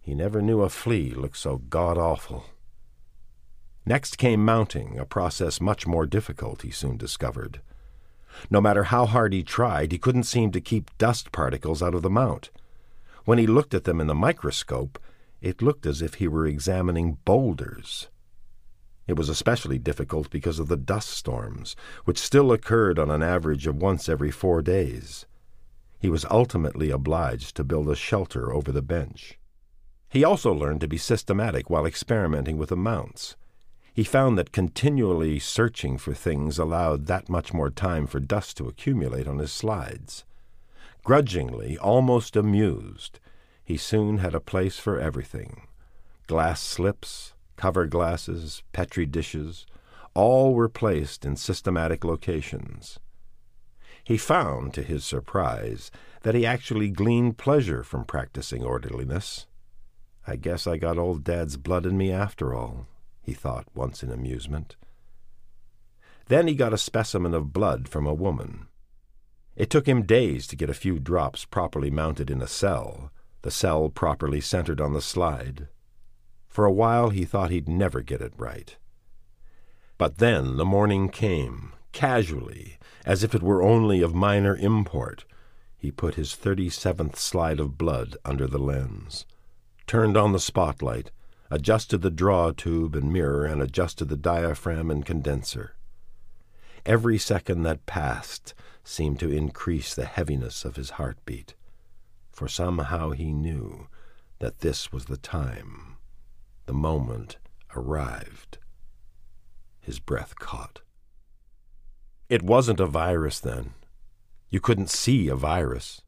He 0.00 0.14
never 0.14 0.40
knew 0.40 0.60
a 0.60 0.68
flea 0.68 1.10
look 1.10 1.34
so 1.34 1.58
god 1.58 1.98
awful. 1.98 2.44
Next 3.86 4.16
came 4.16 4.44
mounting, 4.44 4.98
a 4.98 5.04
process 5.04 5.60
much 5.60 5.86
more 5.86 6.06
difficult, 6.06 6.62
he 6.62 6.70
soon 6.70 6.96
discovered. 6.96 7.60
No 8.50 8.60
matter 8.60 8.84
how 8.84 9.04
hard 9.04 9.32
he 9.32 9.42
tried, 9.42 9.92
he 9.92 9.98
couldn't 9.98 10.24
seem 10.24 10.50
to 10.52 10.60
keep 10.60 10.96
dust 10.96 11.32
particles 11.32 11.82
out 11.82 11.94
of 11.94 12.02
the 12.02 12.10
mount. 12.10 12.50
When 13.24 13.38
he 13.38 13.46
looked 13.46 13.74
at 13.74 13.84
them 13.84 14.00
in 14.00 14.06
the 14.06 14.14
microscope, 14.14 14.98
it 15.40 15.60
looked 15.60 15.84
as 15.84 16.00
if 16.00 16.14
he 16.14 16.28
were 16.28 16.46
examining 16.46 17.18
boulders. 17.24 18.08
It 19.06 19.16
was 19.16 19.28
especially 19.28 19.78
difficult 19.78 20.30
because 20.30 20.58
of 20.58 20.68
the 20.68 20.78
dust 20.78 21.10
storms, 21.10 21.76
which 22.06 22.18
still 22.18 22.52
occurred 22.52 22.98
on 22.98 23.10
an 23.10 23.22
average 23.22 23.66
of 23.66 23.76
once 23.76 24.08
every 24.08 24.30
four 24.30 24.62
days. 24.62 25.26
He 25.98 26.08
was 26.08 26.24
ultimately 26.30 26.90
obliged 26.90 27.54
to 27.56 27.64
build 27.64 27.90
a 27.90 27.96
shelter 27.96 28.52
over 28.52 28.72
the 28.72 28.82
bench. 28.82 29.38
He 30.08 30.24
also 30.24 30.52
learned 30.52 30.80
to 30.80 30.88
be 30.88 30.96
systematic 30.96 31.68
while 31.68 31.84
experimenting 31.84 32.56
with 32.56 32.70
the 32.70 32.76
mounts. 32.76 33.36
He 33.94 34.02
found 34.02 34.36
that 34.36 34.50
continually 34.50 35.38
searching 35.38 35.98
for 35.98 36.14
things 36.14 36.58
allowed 36.58 37.06
that 37.06 37.28
much 37.28 37.54
more 37.54 37.70
time 37.70 38.08
for 38.08 38.18
dust 38.18 38.56
to 38.56 38.66
accumulate 38.66 39.28
on 39.28 39.38
his 39.38 39.52
slides. 39.52 40.24
Grudgingly, 41.04 41.78
almost 41.78 42.34
amused, 42.34 43.20
he 43.62 43.76
soon 43.76 44.18
had 44.18 44.34
a 44.34 44.40
place 44.40 44.80
for 44.80 44.98
everything 44.98 45.68
glass 46.26 46.60
slips, 46.60 47.34
cover 47.54 47.86
glasses, 47.86 48.64
petri 48.72 49.06
dishes, 49.06 49.64
all 50.12 50.54
were 50.54 50.68
placed 50.68 51.24
in 51.24 51.36
systematic 51.36 52.02
locations. 52.02 52.98
He 54.02 54.16
found, 54.16 54.74
to 54.74 54.82
his 54.82 55.04
surprise, 55.04 55.92
that 56.22 56.34
he 56.34 56.44
actually 56.44 56.88
gleaned 56.88 57.38
pleasure 57.38 57.84
from 57.84 58.04
practicing 58.04 58.64
orderliness. 58.64 59.46
I 60.26 60.34
guess 60.36 60.66
I 60.66 60.78
got 60.78 60.98
old 60.98 61.22
Dad's 61.22 61.56
blood 61.58 61.86
in 61.86 61.96
me 61.96 62.10
after 62.10 62.54
all 62.54 62.86
he 63.24 63.32
thought 63.32 63.66
once 63.74 64.02
in 64.02 64.10
amusement. 64.10 64.76
Then 66.26 66.46
he 66.46 66.54
got 66.54 66.72
a 66.72 66.78
specimen 66.78 67.34
of 67.34 67.52
blood 67.52 67.88
from 67.88 68.06
a 68.06 68.14
woman. 68.14 68.66
It 69.56 69.70
took 69.70 69.86
him 69.86 70.02
days 70.02 70.46
to 70.48 70.56
get 70.56 70.70
a 70.70 70.74
few 70.74 70.98
drops 70.98 71.44
properly 71.44 71.90
mounted 71.90 72.30
in 72.30 72.42
a 72.42 72.46
cell, 72.46 73.10
the 73.42 73.50
cell 73.50 73.88
properly 73.88 74.40
centered 74.40 74.80
on 74.80 74.92
the 74.92 75.02
slide. 75.02 75.68
For 76.48 76.64
a 76.64 76.72
while 76.72 77.10
he 77.10 77.24
thought 77.24 77.50
he'd 77.50 77.68
never 77.68 78.00
get 78.00 78.20
it 78.20 78.32
right. 78.36 78.76
But 79.96 80.18
then 80.18 80.56
the 80.56 80.64
morning 80.64 81.08
came, 81.08 81.72
casually, 81.92 82.78
as 83.06 83.22
if 83.22 83.34
it 83.34 83.42
were 83.42 83.62
only 83.62 84.02
of 84.02 84.14
minor 84.14 84.56
import. 84.56 85.24
He 85.76 85.90
put 85.90 86.14
his 86.14 86.34
thirty 86.34 86.70
seventh 86.70 87.18
slide 87.18 87.60
of 87.60 87.78
blood 87.78 88.16
under 88.24 88.46
the 88.46 88.58
lens, 88.58 89.26
turned 89.86 90.16
on 90.16 90.32
the 90.32 90.40
spotlight, 90.40 91.10
adjusted 91.50 92.02
the 92.02 92.10
draw 92.10 92.50
tube 92.52 92.94
and 92.94 93.12
mirror, 93.12 93.44
and 93.44 93.62
adjusted 93.62 94.08
the 94.08 94.16
diaphragm 94.16 94.90
and 94.90 95.04
condenser. 95.04 95.76
Every 96.86 97.18
second 97.18 97.62
that 97.62 97.86
passed 97.86 98.54
seemed 98.82 99.18
to 99.20 99.30
increase 99.30 99.94
the 99.94 100.04
heaviness 100.04 100.64
of 100.64 100.76
his 100.76 100.90
heartbeat, 100.90 101.54
for 102.32 102.48
somehow 102.48 103.10
he 103.10 103.32
knew 103.32 103.88
that 104.38 104.58
this 104.58 104.92
was 104.92 105.06
the 105.06 105.16
time. 105.16 105.96
The 106.66 106.74
moment 106.74 107.38
arrived. 107.74 108.58
His 109.80 110.00
breath 110.00 110.36
caught. 110.38 110.80
It 112.28 112.42
wasn't 112.42 112.80
a 112.80 112.86
virus 112.86 113.40
then. 113.40 113.74
You 114.48 114.60
couldn't 114.60 114.90
see 114.90 115.28
a 115.28 115.36
virus. 115.36 116.02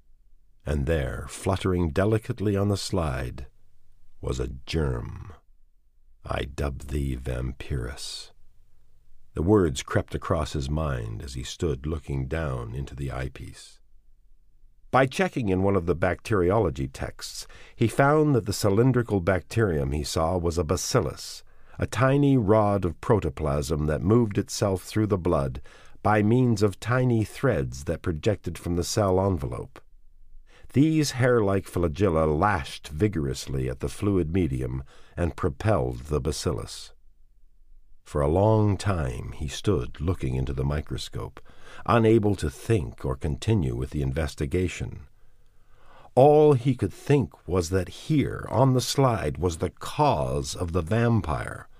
And 0.65 0.87
there, 0.87 1.27
fluttering 1.29 1.91
delicately 1.91 2.57
on 2.57 2.69
the 2.69 2.77
slide, 2.77 3.47
was 4.21 4.41
a 4.41 4.51
germ. 4.67 5.33
I 6.25 6.45
dub 6.45 6.89
thee 6.89 7.17
Vampirus. 7.17 8.33
The 9.35 9.43
words 9.43 9.83
crept 9.83 10.15
across 10.15 10.55
his 10.55 10.71
mind 10.71 11.23
as 11.23 11.35
he 11.35 11.43
stood 11.43 11.87
looking 11.87 12.27
down 12.27 12.75
into 12.75 12.95
the 12.95 13.13
eyepiece. 13.13 13.81
By 14.91 15.07
checking 15.07 15.51
in 15.51 15.63
one 15.63 15.77
of 15.77 15.87
the 15.87 15.95
bacteriology 15.95 16.89
texts, 16.89 17.47
he 17.75 17.87
found 17.87 18.35
that 18.35 18.47
the 18.47 18.53
cylindrical 18.53 19.21
bacterium 19.21 19.93
he 19.93 20.03
saw 20.03 20.39
was 20.39 20.57
a 20.57 20.65
bacillus, 20.65 21.45
a 21.79 21.87
tiny 21.87 22.39
rod 22.39 22.85
of 22.85 23.01
protoplasm 23.01 23.87
that 23.87 24.01
moved 24.01 24.39
itself 24.39 24.83
through 24.85 25.09
the 25.09 25.19
blood 25.19 25.61
by 26.03 26.23
means 26.23 26.63
of 26.63 26.81
tiny 26.81 27.25
threads 27.25 27.85
that 27.85 28.01
projected 28.01 28.57
from 28.57 28.77
the 28.77 28.85
cell 28.85 29.21
envelope. 29.21 29.81
These 30.77 31.13
hair 31.13 31.43
like 31.43 31.65
flagella 31.65 32.27
lashed 32.27 32.89
vigorously 32.89 33.67
at 33.67 33.81
the 33.81 33.89
fluid 33.89 34.35
medium 34.35 34.85
and 35.17 35.35
propelled 35.35 36.01
the 36.09 36.21
bacillus. 36.21 36.93
For 38.05 38.21
a 38.21 38.29
long 38.29 38.77
time 38.77 39.33
he 39.33 39.49
stood 39.49 40.03
looking 40.03 40.35
into 40.35 40.53
the 40.53 40.67
microscope, 40.67 41.41
unable 41.87 42.37
to 42.37 42.51
think 42.51 43.07
or 43.07 43.17
continue 43.17 43.75
with 43.75 43.89
the 43.89 44.03
investigation. 44.03 45.07
All 46.15 46.53
he 46.53 46.75
could 46.75 46.93
think 46.93 47.33
was 47.49 47.71
that 47.71 48.05
here, 48.05 48.47
on 48.51 48.75
the 48.75 48.83
slide, 48.83 49.39
was 49.39 49.57
the 49.57 49.71
cause 49.71 50.55
of 50.55 50.73
the 50.73 50.83
vampire. 50.83 51.71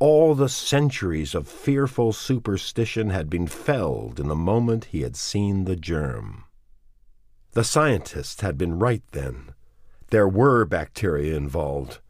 All 0.00 0.34
the 0.34 0.48
centuries 0.48 1.32
of 1.32 1.46
fearful 1.46 2.12
superstition 2.12 3.10
had 3.10 3.30
been 3.30 3.46
felled 3.46 4.18
in 4.18 4.26
the 4.26 4.34
moment 4.34 4.86
he 4.86 5.02
had 5.02 5.14
seen 5.14 5.64
the 5.64 5.76
germ. 5.76 6.45
The 7.56 7.64
scientists 7.64 8.42
had 8.42 8.58
been 8.58 8.78
right 8.78 9.02
then. 9.12 9.54
There 10.10 10.28
were 10.28 10.66
bacteria 10.66 11.34
involved. 11.34 12.00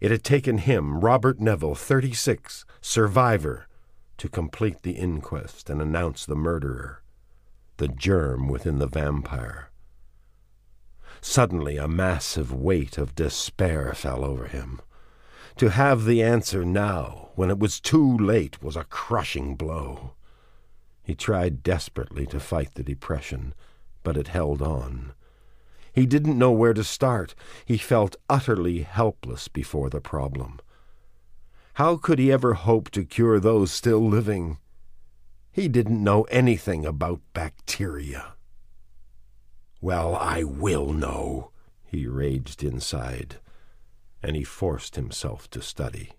It 0.00 0.10
had 0.10 0.24
taken 0.24 0.56
him, 0.56 1.00
Robert 1.00 1.38
Neville, 1.38 1.74
36, 1.74 2.64
survivor, 2.80 3.66
to 4.16 4.30
complete 4.30 4.80
the 4.80 4.92
inquest 4.92 5.68
and 5.68 5.82
announce 5.82 6.24
the 6.24 6.34
murderer, 6.34 7.02
the 7.76 7.88
germ 7.88 8.48
within 8.48 8.78
the 8.78 8.86
vampire. 8.86 9.68
Suddenly, 11.20 11.76
a 11.76 11.86
massive 11.86 12.50
weight 12.50 12.96
of 12.96 13.14
despair 13.14 13.92
fell 13.92 14.24
over 14.24 14.46
him. 14.46 14.80
To 15.58 15.68
have 15.68 16.06
the 16.06 16.22
answer 16.22 16.64
now, 16.64 17.32
when 17.34 17.50
it 17.50 17.58
was 17.58 17.80
too 17.80 18.16
late, 18.16 18.62
was 18.62 18.76
a 18.76 18.84
crushing 18.84 19.56
blow. 19.56 20.14
He 21.02 21.14
tried 21.14 21.62
desperately 21.62 22.24
to 22.28 22.40
fight 22.40 22.76
the 22.76 22.82
depression 22.82 23.52
but 24.02 24.16
it 24.16 24.28
held 24.28 24.62
on. 24.62 25.12
He 25.92 26.06
didn't 26.06 26.38
know 26.38 26.52
where 26.52 26.74
to 26.74 26.84
start. 26.84 27.34
He 27.64 27.76
felt 27.76 28.16
utterly 28.28 28.82
helpless 28.82 29.48
before 29.48 29.90
the 29.90 30.00
problem. 30.00 30.60
How 31.74 31.96
could 31.96 32.18
he 32.18 32.30
ever 32.30 32.54
hope 32.54 32.90
to 32.90 33.04
cure 33.04 33.40
those 33.40 33.72
still 33.72 34.06
living? 34.06 34.58
He 35.52 35.66
didn't 35.68 36.02
know 36.02 36.22
anything 36.24 36.86
about 36.86 37.20
bacteria. 37.32 38.34
Well, 39.80 40.14
I 40.14 40.44
will 40.44 40.92
know, 40.92 41.50
he 41.84 42.06
raged 42.06 42.62
inside, 42.62 43.36
and 44.22 44.36
he 44.36 44.44
forced 44.44 44.96
himself 44.96 45.48
to 45.50 45.62
study. 45.62 46.12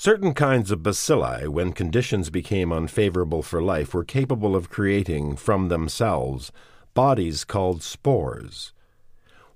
Certain 0.00 0.32
kinds 0.32 0.70
of 0.70 0.78
bacilli, 0.78 1.48
when 1.48 1.72
conditions 1.72 2.30
became 2.30 2.72
unfavorable 2.72 3.42
for 3.42 3.60
life, 3.60 3.92
were 3.92 4.04
capable 4.04 4.54
of 4.54 4.70
creating, 4.70 5.34
from 5.34 5.66
themselves, 5.66 6.52
bodies 6.94 7.42
called 7.42 7.82
spores. 7.82 8.72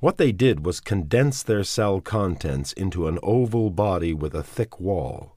What 0.00 0.16
they 0.16 0.32
did 0.32 0.66
was 0.66 0.80
condense 0.80 1.44
their 1.44 1.62
cell 1.62 2.00
contents 2.00 2.72
into 2.72 3.06
an 3.06 3.20
oval 3.22 3.70
body 3.70 4.12
with 4.12 4.34
a 4.34 4.42
thick 4.42 4.80
wall. 4.80 5.36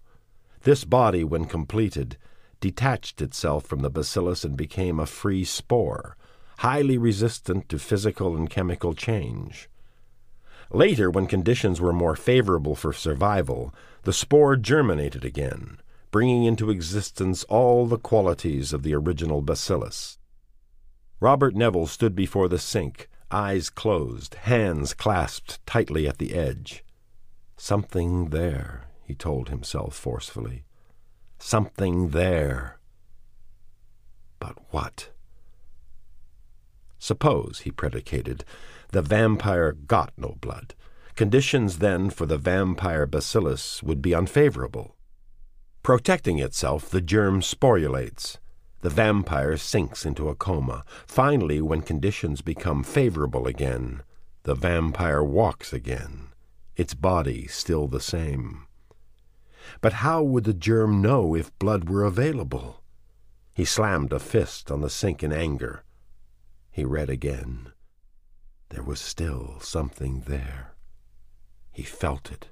This 0.63 0.85
body, 0.85 1.23
when 1.23 1.45
completed, 1.45 2.17
detached 2.59 3.21
itself 3.21 3.63
from 3.63 3.81
the 3.81 3.91
bacillus 3.91 4.43
and 4.43 4.57
became 4.57 4.99
a 4.99 5.05
free 5.05 5.43
spore, 5.43 6.17
highly 6.57 6.97
resistant 6.97 7.69
to 7.69 7.77
physical 7.77 8.35
and 8.35 8.49
chemical 8.49 8.95
change. 8.95 9.69
Later, 10.71 11.09
when 11.09 11.27
conditions 11.27 11.79
were 11.79 11.93
more 11.93 12.15
favorable 12.15 12.75
for 12.75 12.93
survival, 12.93 13.73
the 14.03 14.13
spore 14.13 14.55
germinated 14.55 15.23
again, 15.23 15.79
bringing 16.11 16.45
into 16.45 16.69
existence 16.69 17.43
all 17.45 17.85
the 17.85 17.97
qualities 17.97 18.73
of 18.73 18.83
the 18.83 18.93
original 18.93 19.41
bacillus. 19.41 20.17
Robert 21.19 21.55
Neville 21.55 21.87
stood 21.87 22.15
before 22.15 22.47
the 22.47 22.59
sink, 22.59 23.09
eyes 23.31 23.69
closed, 23.69 24.35
hands 24.35 24.93
clasped 24.93 25.65
tightly 25.65 26.07
at 26.07 26.17
the 26.17 26.33
edge. 26.33 26.83
Something 27.57 28.29
there, 28.29 28.87
he 29.03 29.15
told 29.15 29.49
himself 29.49 29.95
forcefully. 29.95 30.65
Something 31.39 32.09
there. 32.09 32.79
But 34.39 34.57
what? 34.71 35.09
Suppose, 36.97 37.61
he 37.63 37.71
predicated, 37.71 38.43
the 38.95 39.01
vampire 39.01 39.73
got 39.73 40.13
no 40.15 40.37
blood. 40.39 40.73
Conditions 41.17 41.79
then 41.79 42.09
for 42.09 42.25
the 42.25 42.37
vampire 42.37 43.05
bacillus 43.05 43.83
would 43.83 44.01
be 44.01 44.15
unfavorable. 44.15 44.95
Protecting 45.83 46.39
itself, 46.39 46.89
the 46.89 47.01
germ 47.01 47.41
sporulates. 47.41 48.37
The 48.79 48.89
vampire 48.89 49.57
sinks 49.57 50.05
into 50.05 50.29
a 50.29 50.35
coma. 50.35 50.85
Finally, 51.05 51.61
when 51.61 51.81
conditions 51.81 52.39
become 52.39 52.85
favorable 52.85 53.47
again, 53.47 54.01
the 54.43 54.55
vampire 54.55 55.21
walks 55.21 55.73
again, 55.73 56.29
its 56.77 56.93
body 56.93 57.47
still 57.47 57.89
the 57.89 57.99
same. 57.99 58.65
But 59.81 60.05
how 60.07 60.23
would 60.23 60.45
the 60.45 60.53
germ 60.53 61.01
know 61.01 61.35
if 61.35 61.59
blood 61.59 61.89
were 61.89 62.05
available? 62.05 62.81
He 63.53 63.65
slammed 63.65 64.13
a 64.13 64.19
fist 64.19 64.71
on 64.71 64.79
the 64.79 64.89
sink 64.89 65.21
in 65.21 65.33
anger. 65.33 65.83
He 66.71 66.85
read 66.85 67.09
again. 67.09 67.73
There 68.69 68.83
was 68.83 68.99
still 68.99 69.59
something 69.59 70.23
there. 70.27 70.73
He 71.71 71.83
felt 71.83 72.31
it. 72.31 72.49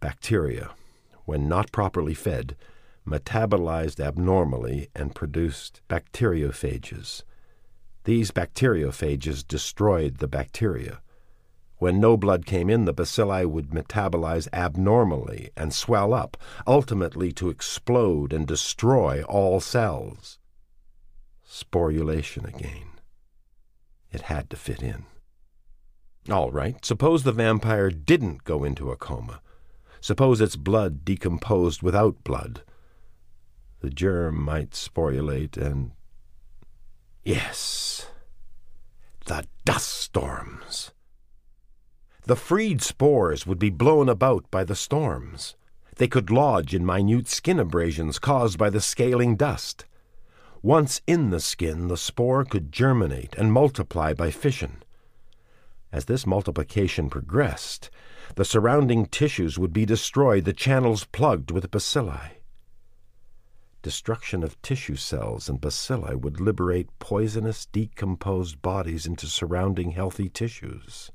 Bacteria, 0.00 0.70
when 1.24 1.48
not 1.48 1.72
properly 1.72 2.14
fed, 2.14 2.56
metabolized 3.06 4.00
abnormally 4.00 4.88
and 4.94 5.14
produced 5.14 5.80
bacteriophages. 5.88 7.22
These 8.04 8.30
bacteriophages 8.30 9.46
destroyed 9.46 10.18
the 10.18 10.28
bacteria. 10.28 11.00
When 11.78 12.00
no 12.00 12.16
blood 12.16 12.46
came 12.46 12.70
in, 12.70 12.84
the 12.84 12.94
bacilli 12.94 13.44
would 13.46 13.70
metabolize 13.70 14.48
abnormally 14.52 15.50
and 15.56 15.72
swell 15.72 16.14
up, 16.14 16.36
ultimately 16.66 17.32
to 17.32 17.50
explode 17.50 18.32
and 18.32 18.46
destroy 18.46 19.22
all 19.24 19.60
cells. 19.60 20.38
Sporulation 21.46 22.46
again. 22.48 22.93
It 24.14 24.22
had 24.22 24.48
to 24.50 24.56
fit 24.56 24.80
in. 24.80 25.06
All 26.30 26.52
right, 26.52 26.82
suppose 26.84 27.24
the 27.24 27.32
vampire 27.32 27.90
didn't 27.90 28.44
go 28.44 28.62
into 28.62 28.92
a 28.92 28.96
coma. 28.96 29.40
Suppose 30.00 30.40
its 30.40 30.54
blood 30.54 31.04
decomposed 31.04 31.82
without 31.82 32.22
blood. 32.22 32.62
The 33.80 33.90
germ 33.90 34.40
might 34.40 34.70
sporulate 34.70 35.56
and. 35.56 35.90
Yes, 37.24 38.06
the 39.26 39.46
dust 39.64 39.88
storms. 39.88 40.92
The 42.22 42.36
freed 42.36 42.82
spores 42.82 43.46
would 43.46 43.58
be 43.58 43.70
blown 43.70 44.08
about 44.08 44.48
by 44.50 44.62
the 44.62 44.76
storms. 44.76 45.56
They 45.96 46.06
could 46.06 46.30
lodge 46.30 46.72
in 46.72 46.86
minute 46.86 47.26
skin 47.26 47.58
abrasions 47.58 48.20
caused 48.20 48.58
by 48.58 48.70
the 48.70 48.80
scaling 48.80 49.34
dust. 49.36 49.84
Once 50.64 51.02
in 51.06 51.28
the 51.28 51.40
skin, 51.40 51.88
the 51.88 51.96
spore 51.96 52.42
could 52.42 52.72
germinate 52.72 53.34
and 53.34 53.52
multiply 53.52 54.14
by 54.14 54.30
fission. 54.30 54.82
As 55.92 56.06
this 56.06 56.26
multiplication 56.26 57.10
progressed, 57.10 57.90
the 58.36 58.46
surrounding 58.46 59.04
tissues 59.04 59.58
would 59.58 59.74
be 59.74 59.84
destroyed, 59.84 60.46
the 60.46 60.54
channels 60.54 61.04
plugged 61.04 61.50
with 61.50 61.70
bacilli. 61.70 62.38
Destruction 63.82 64.42
of 64.42 64.60
tissue 64.62 64.96
cells 64.96 65.50
and 65.50 65.60
bacilli 65.60 66.18
would 66.18 66.40
liberate 66.40 66.88
poisonous, 66.98 67.66
decomposed 67.66 68.62
bodies 68.62 69.04
into 69.04 69.26
surrounding 69.26 69.90
healthy 69.90 70.30
tissues. 70.30 71.12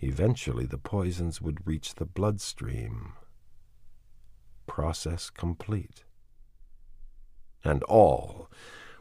Eventually, 0.00 0.66
the 0.66 0.76
poisons 0.76 1.40
would 1.40 1.66
reach 1.66 1.94
the 1.94 2.04
bloodstream. 2.04 3.14
Process 4.66 5.30
complete 5.30 6.04
and 7.64 7.82
all, 7.84 8.50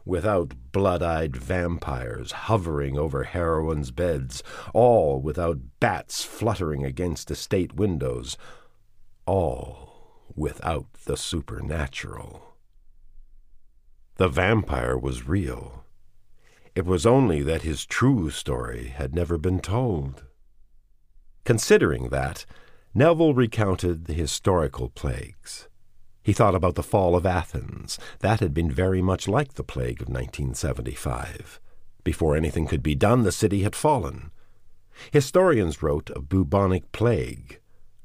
without 0.05 0.53
blood 0.71 1.03
eyed 1.03 1.35
vampires 1.35 2.31
hovering 2.31 2.97
over 2.97 3.23
heroines' 3.23 3.91
beds, 3.91 4.41
all 4.73 5.21
without 5.21 5.57
bats 5.79 6.23
fluttering 6.23 6.83
against 6.83 7.29
estate 7.29 7.73
windows, 7.73 8.37
all 9.25 9.87
without 10.35 10.91
the 11.05 11.17
supernatural. 11.17 12.55
The 14.15 14.29
vampire 14.29 14.97
was 14.97 15.27
real. 15.27 15.85
It 16.73 16.85
was 16.85 17.05
only 17.05 17.41
that 17.43 17.63
his 17.63 17.85
true 17.85 18.29
story 18.29 18.87
had 18.87 19.13
never 19.13 19.37
been 19.37 19.59
told. 19.59 20.23
Considering 21.43 22.09
that, 22.09 22.45
Neville 22.93 23.33
recounted 23.33 24.05
the 24.05 24.13
historical 24.13 24.89
plagues. 24.89 25.67
He 26.27 26.33
thought 26.33 26.55
about 26.55 26.75
the 26.75 26.83
fall 26.83 27.15
of 27.15 27.25
Athens. 27.25 27.97
That 28.19 28.41
had 28.41 28.53
been 28.53 28.69
very 28.69 29.01
much 29.01 29.29
like 29.29 29.53
the 29.53 29.63
plague 29.63 30.01
of 30.01 30.09
1975. 30.09 31.61
Before 32.03 32.35
anything 32.35 32.67
could 32.67 32.83
be 32.83 32.95
done, 32.95 33.23
the 33.23 33.31
city 33.31 33.63
had 33.63 33.77
fallen. 33.77 34.31
Historians 35.13 35.81
wrote 35.81 36.09
of 36.09 36.27
bubonic 36.27 36.91
plague. 36.91 37.61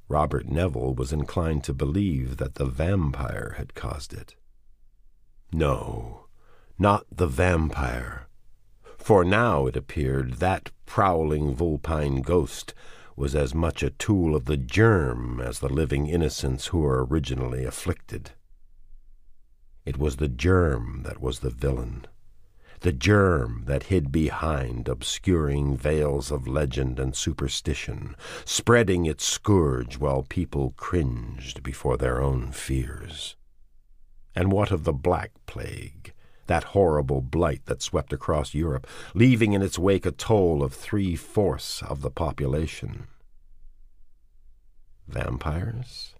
Robert 0.07 0.47
Neville 0.47 0.95
was 0.95 1.13
inclined 1.13 1.65
to 1.65 1.75
believe 1.75 2.37
that 2.37 2.55
the 2.55 2.65
vampire 2.65 3.57
had 3.59 3.75
caused 3.75 4.13
it. 4.13 4.37
No, 5.53 6.27
not 6.79 7.07
the 7.11 7.27
vampire. 7.27 8.29
For 8.99 9.25
now 9.25 9.67
it 9.67 9.75
appeared 9.75 10.35
that 10.35 10.71
prowling 10.87 11.57
vulpine 11.57 12.23
ghost 12.23 12.73
was 13.17 13.35
as 13.35 13.55
much 13.55 13.83
a 13.83 13.91
tool 13.91 14.35
of 14.35 14.47
the 14.47 14.57
germ 14.57 15.41
as 15.41 15.59
the 15.59 15.69
living 15.69 16.07
innocents 16.07 16.69
who 16.69 16.79
were 16.79 17.05
originally 17.05 17.65
afflicted. 17.65 18.33
It 19.85 19.99
was 19.99 20.17
the 20.17 20.29
germ 20.29 21.03
that 21.05 21.21
was 21.21 21.41
the 21.41 21.51
villain, 21.51 22.07
the 22.81 22.93
germ 22.93 23.65
that 23.67 23.85
hid 23.85 24.11
behind 24.11 24.89
obscuring 24.89 25.77
veils 25.77 26.31
of 26.31 26.49
legend 26.49 26.99
and 26.99 27.15
superstition, 27.15 28.17
spreading 28.45 29.07
its 29.07 29.25
scourge 29.25 29.99
while 29.99 30.23
people 30.23 30.75
cringed 30.77 31.63
before 31.63 31.97
their 31.97 32.21
own 32.21 32.53
fears. 32.53 33.37
And 34.35 34.51
what 34.51 34.71
of 34.71 34.85
the 34.85 34.93
Black 34.93 35.33
Plague? 35.47 36.12
That 36.47 36.65
horrible 36.65 37.21
blight 37.21 37.67
that 37.67 37.83
swept 37.83 38.13
across 38.13 38.55
Europe, 38.55 38.87
leaving 39.15 39.53
in 39.53 39.63
its 39.63 39.79
wake 39.79 40.07
a 40.07 40.13
toll 40.13 40.63
of 40.63 40.73
three 40.73 41.17
fourths 41.17 41.83
of 41.83 42.01
the 42.03 42.11
population. 42.11 43.07
Vampires? 45.09 46.15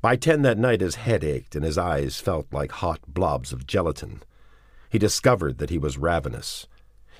By 0.00 0.14
ten 0.14 0.42
that 0.42 0.56
night 0.56 0.80
his 0.80 0.94
head 0.94 1.24
ached 1.24 1.56
and 1.56 1.64
his 1.64 1.76
eyes 1.76 2.20
felt 2.20 2.52
like 2.52 2.70
hot 2.70 3.00
blobs 3.08 3.52
of 3.52 3.66
gelatin. 3.66 4.22
He 4.88 5.00
discovered 5.00 5.58
that 5.58 5.70
he 5.70 5.78
was 5.78 5.98
ravenous. 5.98 6.68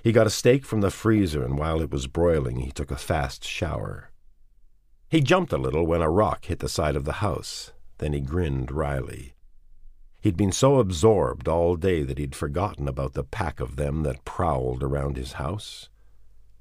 He 0.06 0.12
got 0.12 0.28
a 0.28 0.30
steak 0.30 0.64
from 0.64 0.82
the 0.82 0.92
freezer, 0.92 1.42
and 1.42 1.58
while 1.58 1.80
it 1.80 1.90
was 1.90 2.06
broiling, 2.06 2.60
he 2.60 2.70
took 2.70 2.92
a 2.92 2.96
fast 2.96 3.42
shower. 3.42 4.12
He 5.08 5.20
jumped 5.20 5.52
a 5.52 5.58
little 5.58 5.84
when 5.84 6.00
a 6.00 6.08
rock 6.08 6.44
hit 6.44 6.60
the 6.60 6.68
side 6.68 6.94
of 6.94 7.04
the 7.04 7.14
house. 7.14 7.72
Then 7.98 8.12
he 8.12 8.20
grinned 8.20 8.70
wryly. 8.70 9.34
He'd 10.20 10.36
been 10.36 10.52
so 10.52 10.78
absorbed 10.78 11.48
all 11.48 11.74
day 11.74 12.04
that 12.04 12.18
he'd 12.18 12.36
forgotten 12.36 12.86
about 12.86 13.14
the 13.14 13.24
pack 13.24 13.58
of 13.58 13.74
them 13.74 14.04
that 14.04 14.24
prowled 14.24 14.84
around 14.84 15.16
his 15.16 15.32
house. 15.32 15.88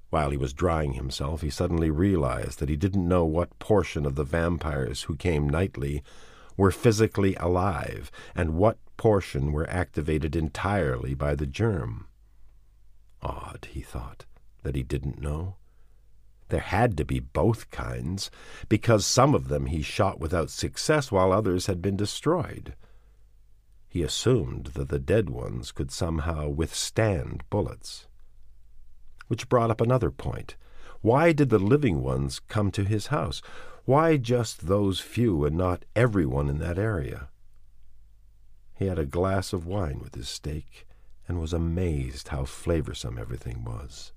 While 0.10 0.31
he 0.31 0.38
was 0.38 0.51
drying 0.51 0.93
himself, 0.93 1.41
he 1.41 1.51
suddenly 1.51 1.91
realized 1.91 2.58
that 2.58 2.69
he 2.69 2.75
didn't 2.75 3.08
know 3.08 3.25
what 3.25 3.60
portion 3.60 4.08
of 4.08 4.15
the 4.15 4.23
vampires 4.23 5.03
who 5.03 5.15
came 5.15 5.47
nightly 5.47 6.01
were 6.58 6.71
physically 6.71 7.36
alive 7.36 8.10
and 8.34 8.55
what 8.55 8.79
portion 8.97 9.51
were 9.51 9.69
activated 9.69 10.36
entirely 10.36 11.13
by 11.13 11.36
the 11.36 11.45
germ. 11.45 12.08
Odd, 13.25 13.69
he 13.71 13.81
thought, 13.81 14.25
that 14.61 14.75
he 14.75 14.83
didn't 14.83 15.19
know. 15.19 15.55
There 16.49 16.59
had 16.59 16.95
to 16.97 17.05
be 17.05 17.19
both 17.19 17.71
kinds, 17.71 18.29
because 18.69 19.03
some 19.03 19.33
of 19.33 19.47
them 19.47 19.65
he 19.65 19.81
shot 19.81 20.19
without 20.19 20.51
success 20.51 21.11
while 21.11 21.31
others 21.31 21.65
had 21.65 21.81
been 21.81 21.97
destroyed. 21.97 22.75
He 23.88 24.03
assumed 24.03 24.67
that 24.75 24.89
the 24.89 24.99
dead 24.99 25.31
ones 25.31 25.71
could 25.71 25.89
somehow 25.89 26.49
withstand 26.49 27.43
bullets. 27.49 28.05
Which 29.27 29.49
brought 29.49 29.71
up 29.71 29.81
another 29.81 30.11
point. 30.11 30.55
Why 31.01 31.31
did 31.31 31.49
the 31.49 31.57
living 31.57 32.03
ones 32.03 32.39
come 32.39 32.69
to 32.71 32.83
his 32.83 33.07
house? 33.07 33.41
Why 33.85 34.17
just 34.17 34.67
those 34.67 34.99
few 34.99 35.45
and 35.45 35.57
not 35.57 35.83
everyone 35.95 36.47
in 36.47 36.59
that 36.59 36.77
area? 36.77 37.29
He 38.75 38.85
had 38.85 38.99
a 38.99 39.05
glass 39.05 39.51
of 39.51 39.65
wine 39.65 39.99
with 39.99 40.13
his 40.13 40.29
steak 40.29 40.85
and 41.27 41.39
was 41.39 41.53
amazed 41.53 42.29
how 42.29 42.43
flavorsome 42.43 43.19
everything 43.19 43.63
was. 43.63 44.13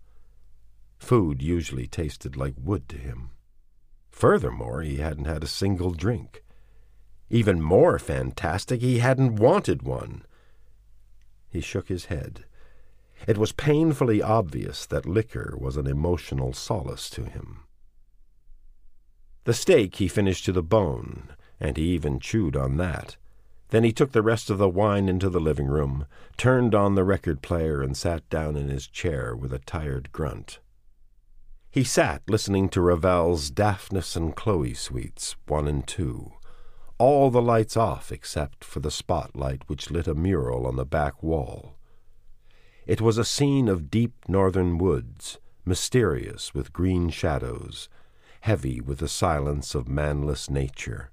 Food 0.99 1.43
usually 1.43 1.87
tasted 1.87 2.37
like 2.37 2.55
wood 2.57 2.89
to 2.89 2.97
him. 2.97 3.31
Furthermore, 4.11 4.83
he 4.83 4.97
hadn't 4.97 5.27
had 5.27 5.45
a 5.45 5.49
single 5.49 5.93
drink. 5.93 6.45
Even 7.31 7.63
more 7.63 7.99
fantastic, 7.99 8.81
he 8.81 8.99
hadn't 8.99 9.37
wanted 9.37 9.83
one. 9.83 10.25
He 11.49 11.61
shook 11.61 11.89
his 11.89 12.07
head. 12.07 12.45
It 13.27 13.39
was 13.39 13.53
painfully 13.53 14.23
obvious 14.23 14.87
that 14.87 15.07
liquor 15.07 15.55
was 15.59 15.77
an 15.77 15.87
emotional 15.87 16.53
solace 16.53 17.11
to 17.11 17.25
him. 17.25 17.65
The 19.45 19.55
steak 19.55 19.97
he 19.97 20.09
finished 20.09 20.45
to 20.45 20.53
the 20.53 20.63
bone, 20.63 21.31
and 21.59 21.77
he 21.77 21.85
even 21.95 22.21
chewed 22.21 22.57
on 22.57 22.77
that. 22.77 23.17
Then 23.71 23.85
he 23.85 23.93
took 23.93 24.13
the 24.13 24.23
rest 24.23 24.49
of 24.49 24.59
the 24.59 24.69
wine 24.69 25.09
into 25.09 25.29
the 25.29 25.41
living 25.41 25.67
room, 25.67 26.07
turned 26.37 26.75
on 26.75 26.95
the 26.95 27.05
record 27.05 27.43
player, 27.43 27.83
and 27.83 27.97
sat 27.97 28.29
down 28.31 28.57
in 28.57 28.69
his 28.69 28.87
chair 28.87 29.37
with 29.37 29.53
a 29.53 29.59
tired 29.59 30.11
grunt. 30.11 30.59
He 31.71 31.85
sat 31.85 32.23
listening 32.29 32.71
to 32.71 32.81
Ravel's 32.81 33.51
Daphnis 33.51 34.17
and 34.17 34.35
Chloe 34.35 34.73
suites, 34.73 35.37
one 35.47 35.69
and 35.69 35.87
two, 35.87 36.33
all 36.97 37.31
the 37.31 37.43
lights 37.43 37.77
off 37.77 38.11
except 38.11 38.65
for 38.65 38.81
the 38.81 38.91
spotlight 38.91 39.63
which 39.69 39.91
lit 39.91 40.09
a 40.09 40.15
mural 40.15 40.67
on 40.67 40.77
the 40.77 40.87
back 40.87 41.23
wall. 41.23 41.77
It 42.87 43.03
was 43.03 43.19
a 43.19 43.25
scene 43.25 43.69
of 43.69 43.91
deep 43.91 44.15
northern 44.29 44.79
woods, 44.79 45.39
mysterious 45.67 46.55
with 46.55 46.73
green 46.73 47.11
shadows, 47.11 47.91
heavy 48.41 48.81
with 48.81 48.99
the 48.99 49.09
silence 49.09 49.75
of 49.75 49.89
manless 49.89 50.49
nature 50.49 51.11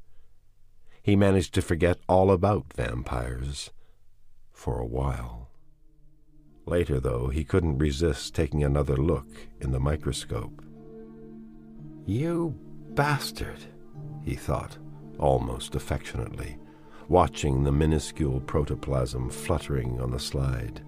he 1.06 1.15
managed 1.15 1.54
to 1.54 1.62
forget 1.62 2.00
all 2.10 2.32
about 2.32 2.74
vampires 2.74 3.70
for 4.52 4.80
a 4.80 4.86
while. 4.88 5.52
Later, 6.65 7.00
though, 7.00 7.28
he 7.28 7.44
couldn't 7.44 7.78
resist 7.78 8.34
taking 8.34 8.63
another 8.63 8.98
look 8.98 9.28
in 9.62 9.72
the 9.72 9.80
microscope. 9.80 10.65
You 12.08 12.56
bastard, 12.96 13.60
he 14.24 14.34
thought, 14.34 14.80
almost 15.20 15.76
affectionately, 15.76 16.58
watching 17.08 17.63
the 17.63 17.72
minuscule 17.72 18.39
protoplasm 18.39 19.30
fluttering 19.30 20.02
on 20.02 20.10
the 20.10 20.20
slide. 20.20 20.82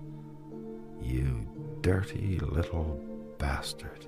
You 1.00 1.48
dirty 1.82 2.40
little 2.40 3.00
bastard. 3.38 4.08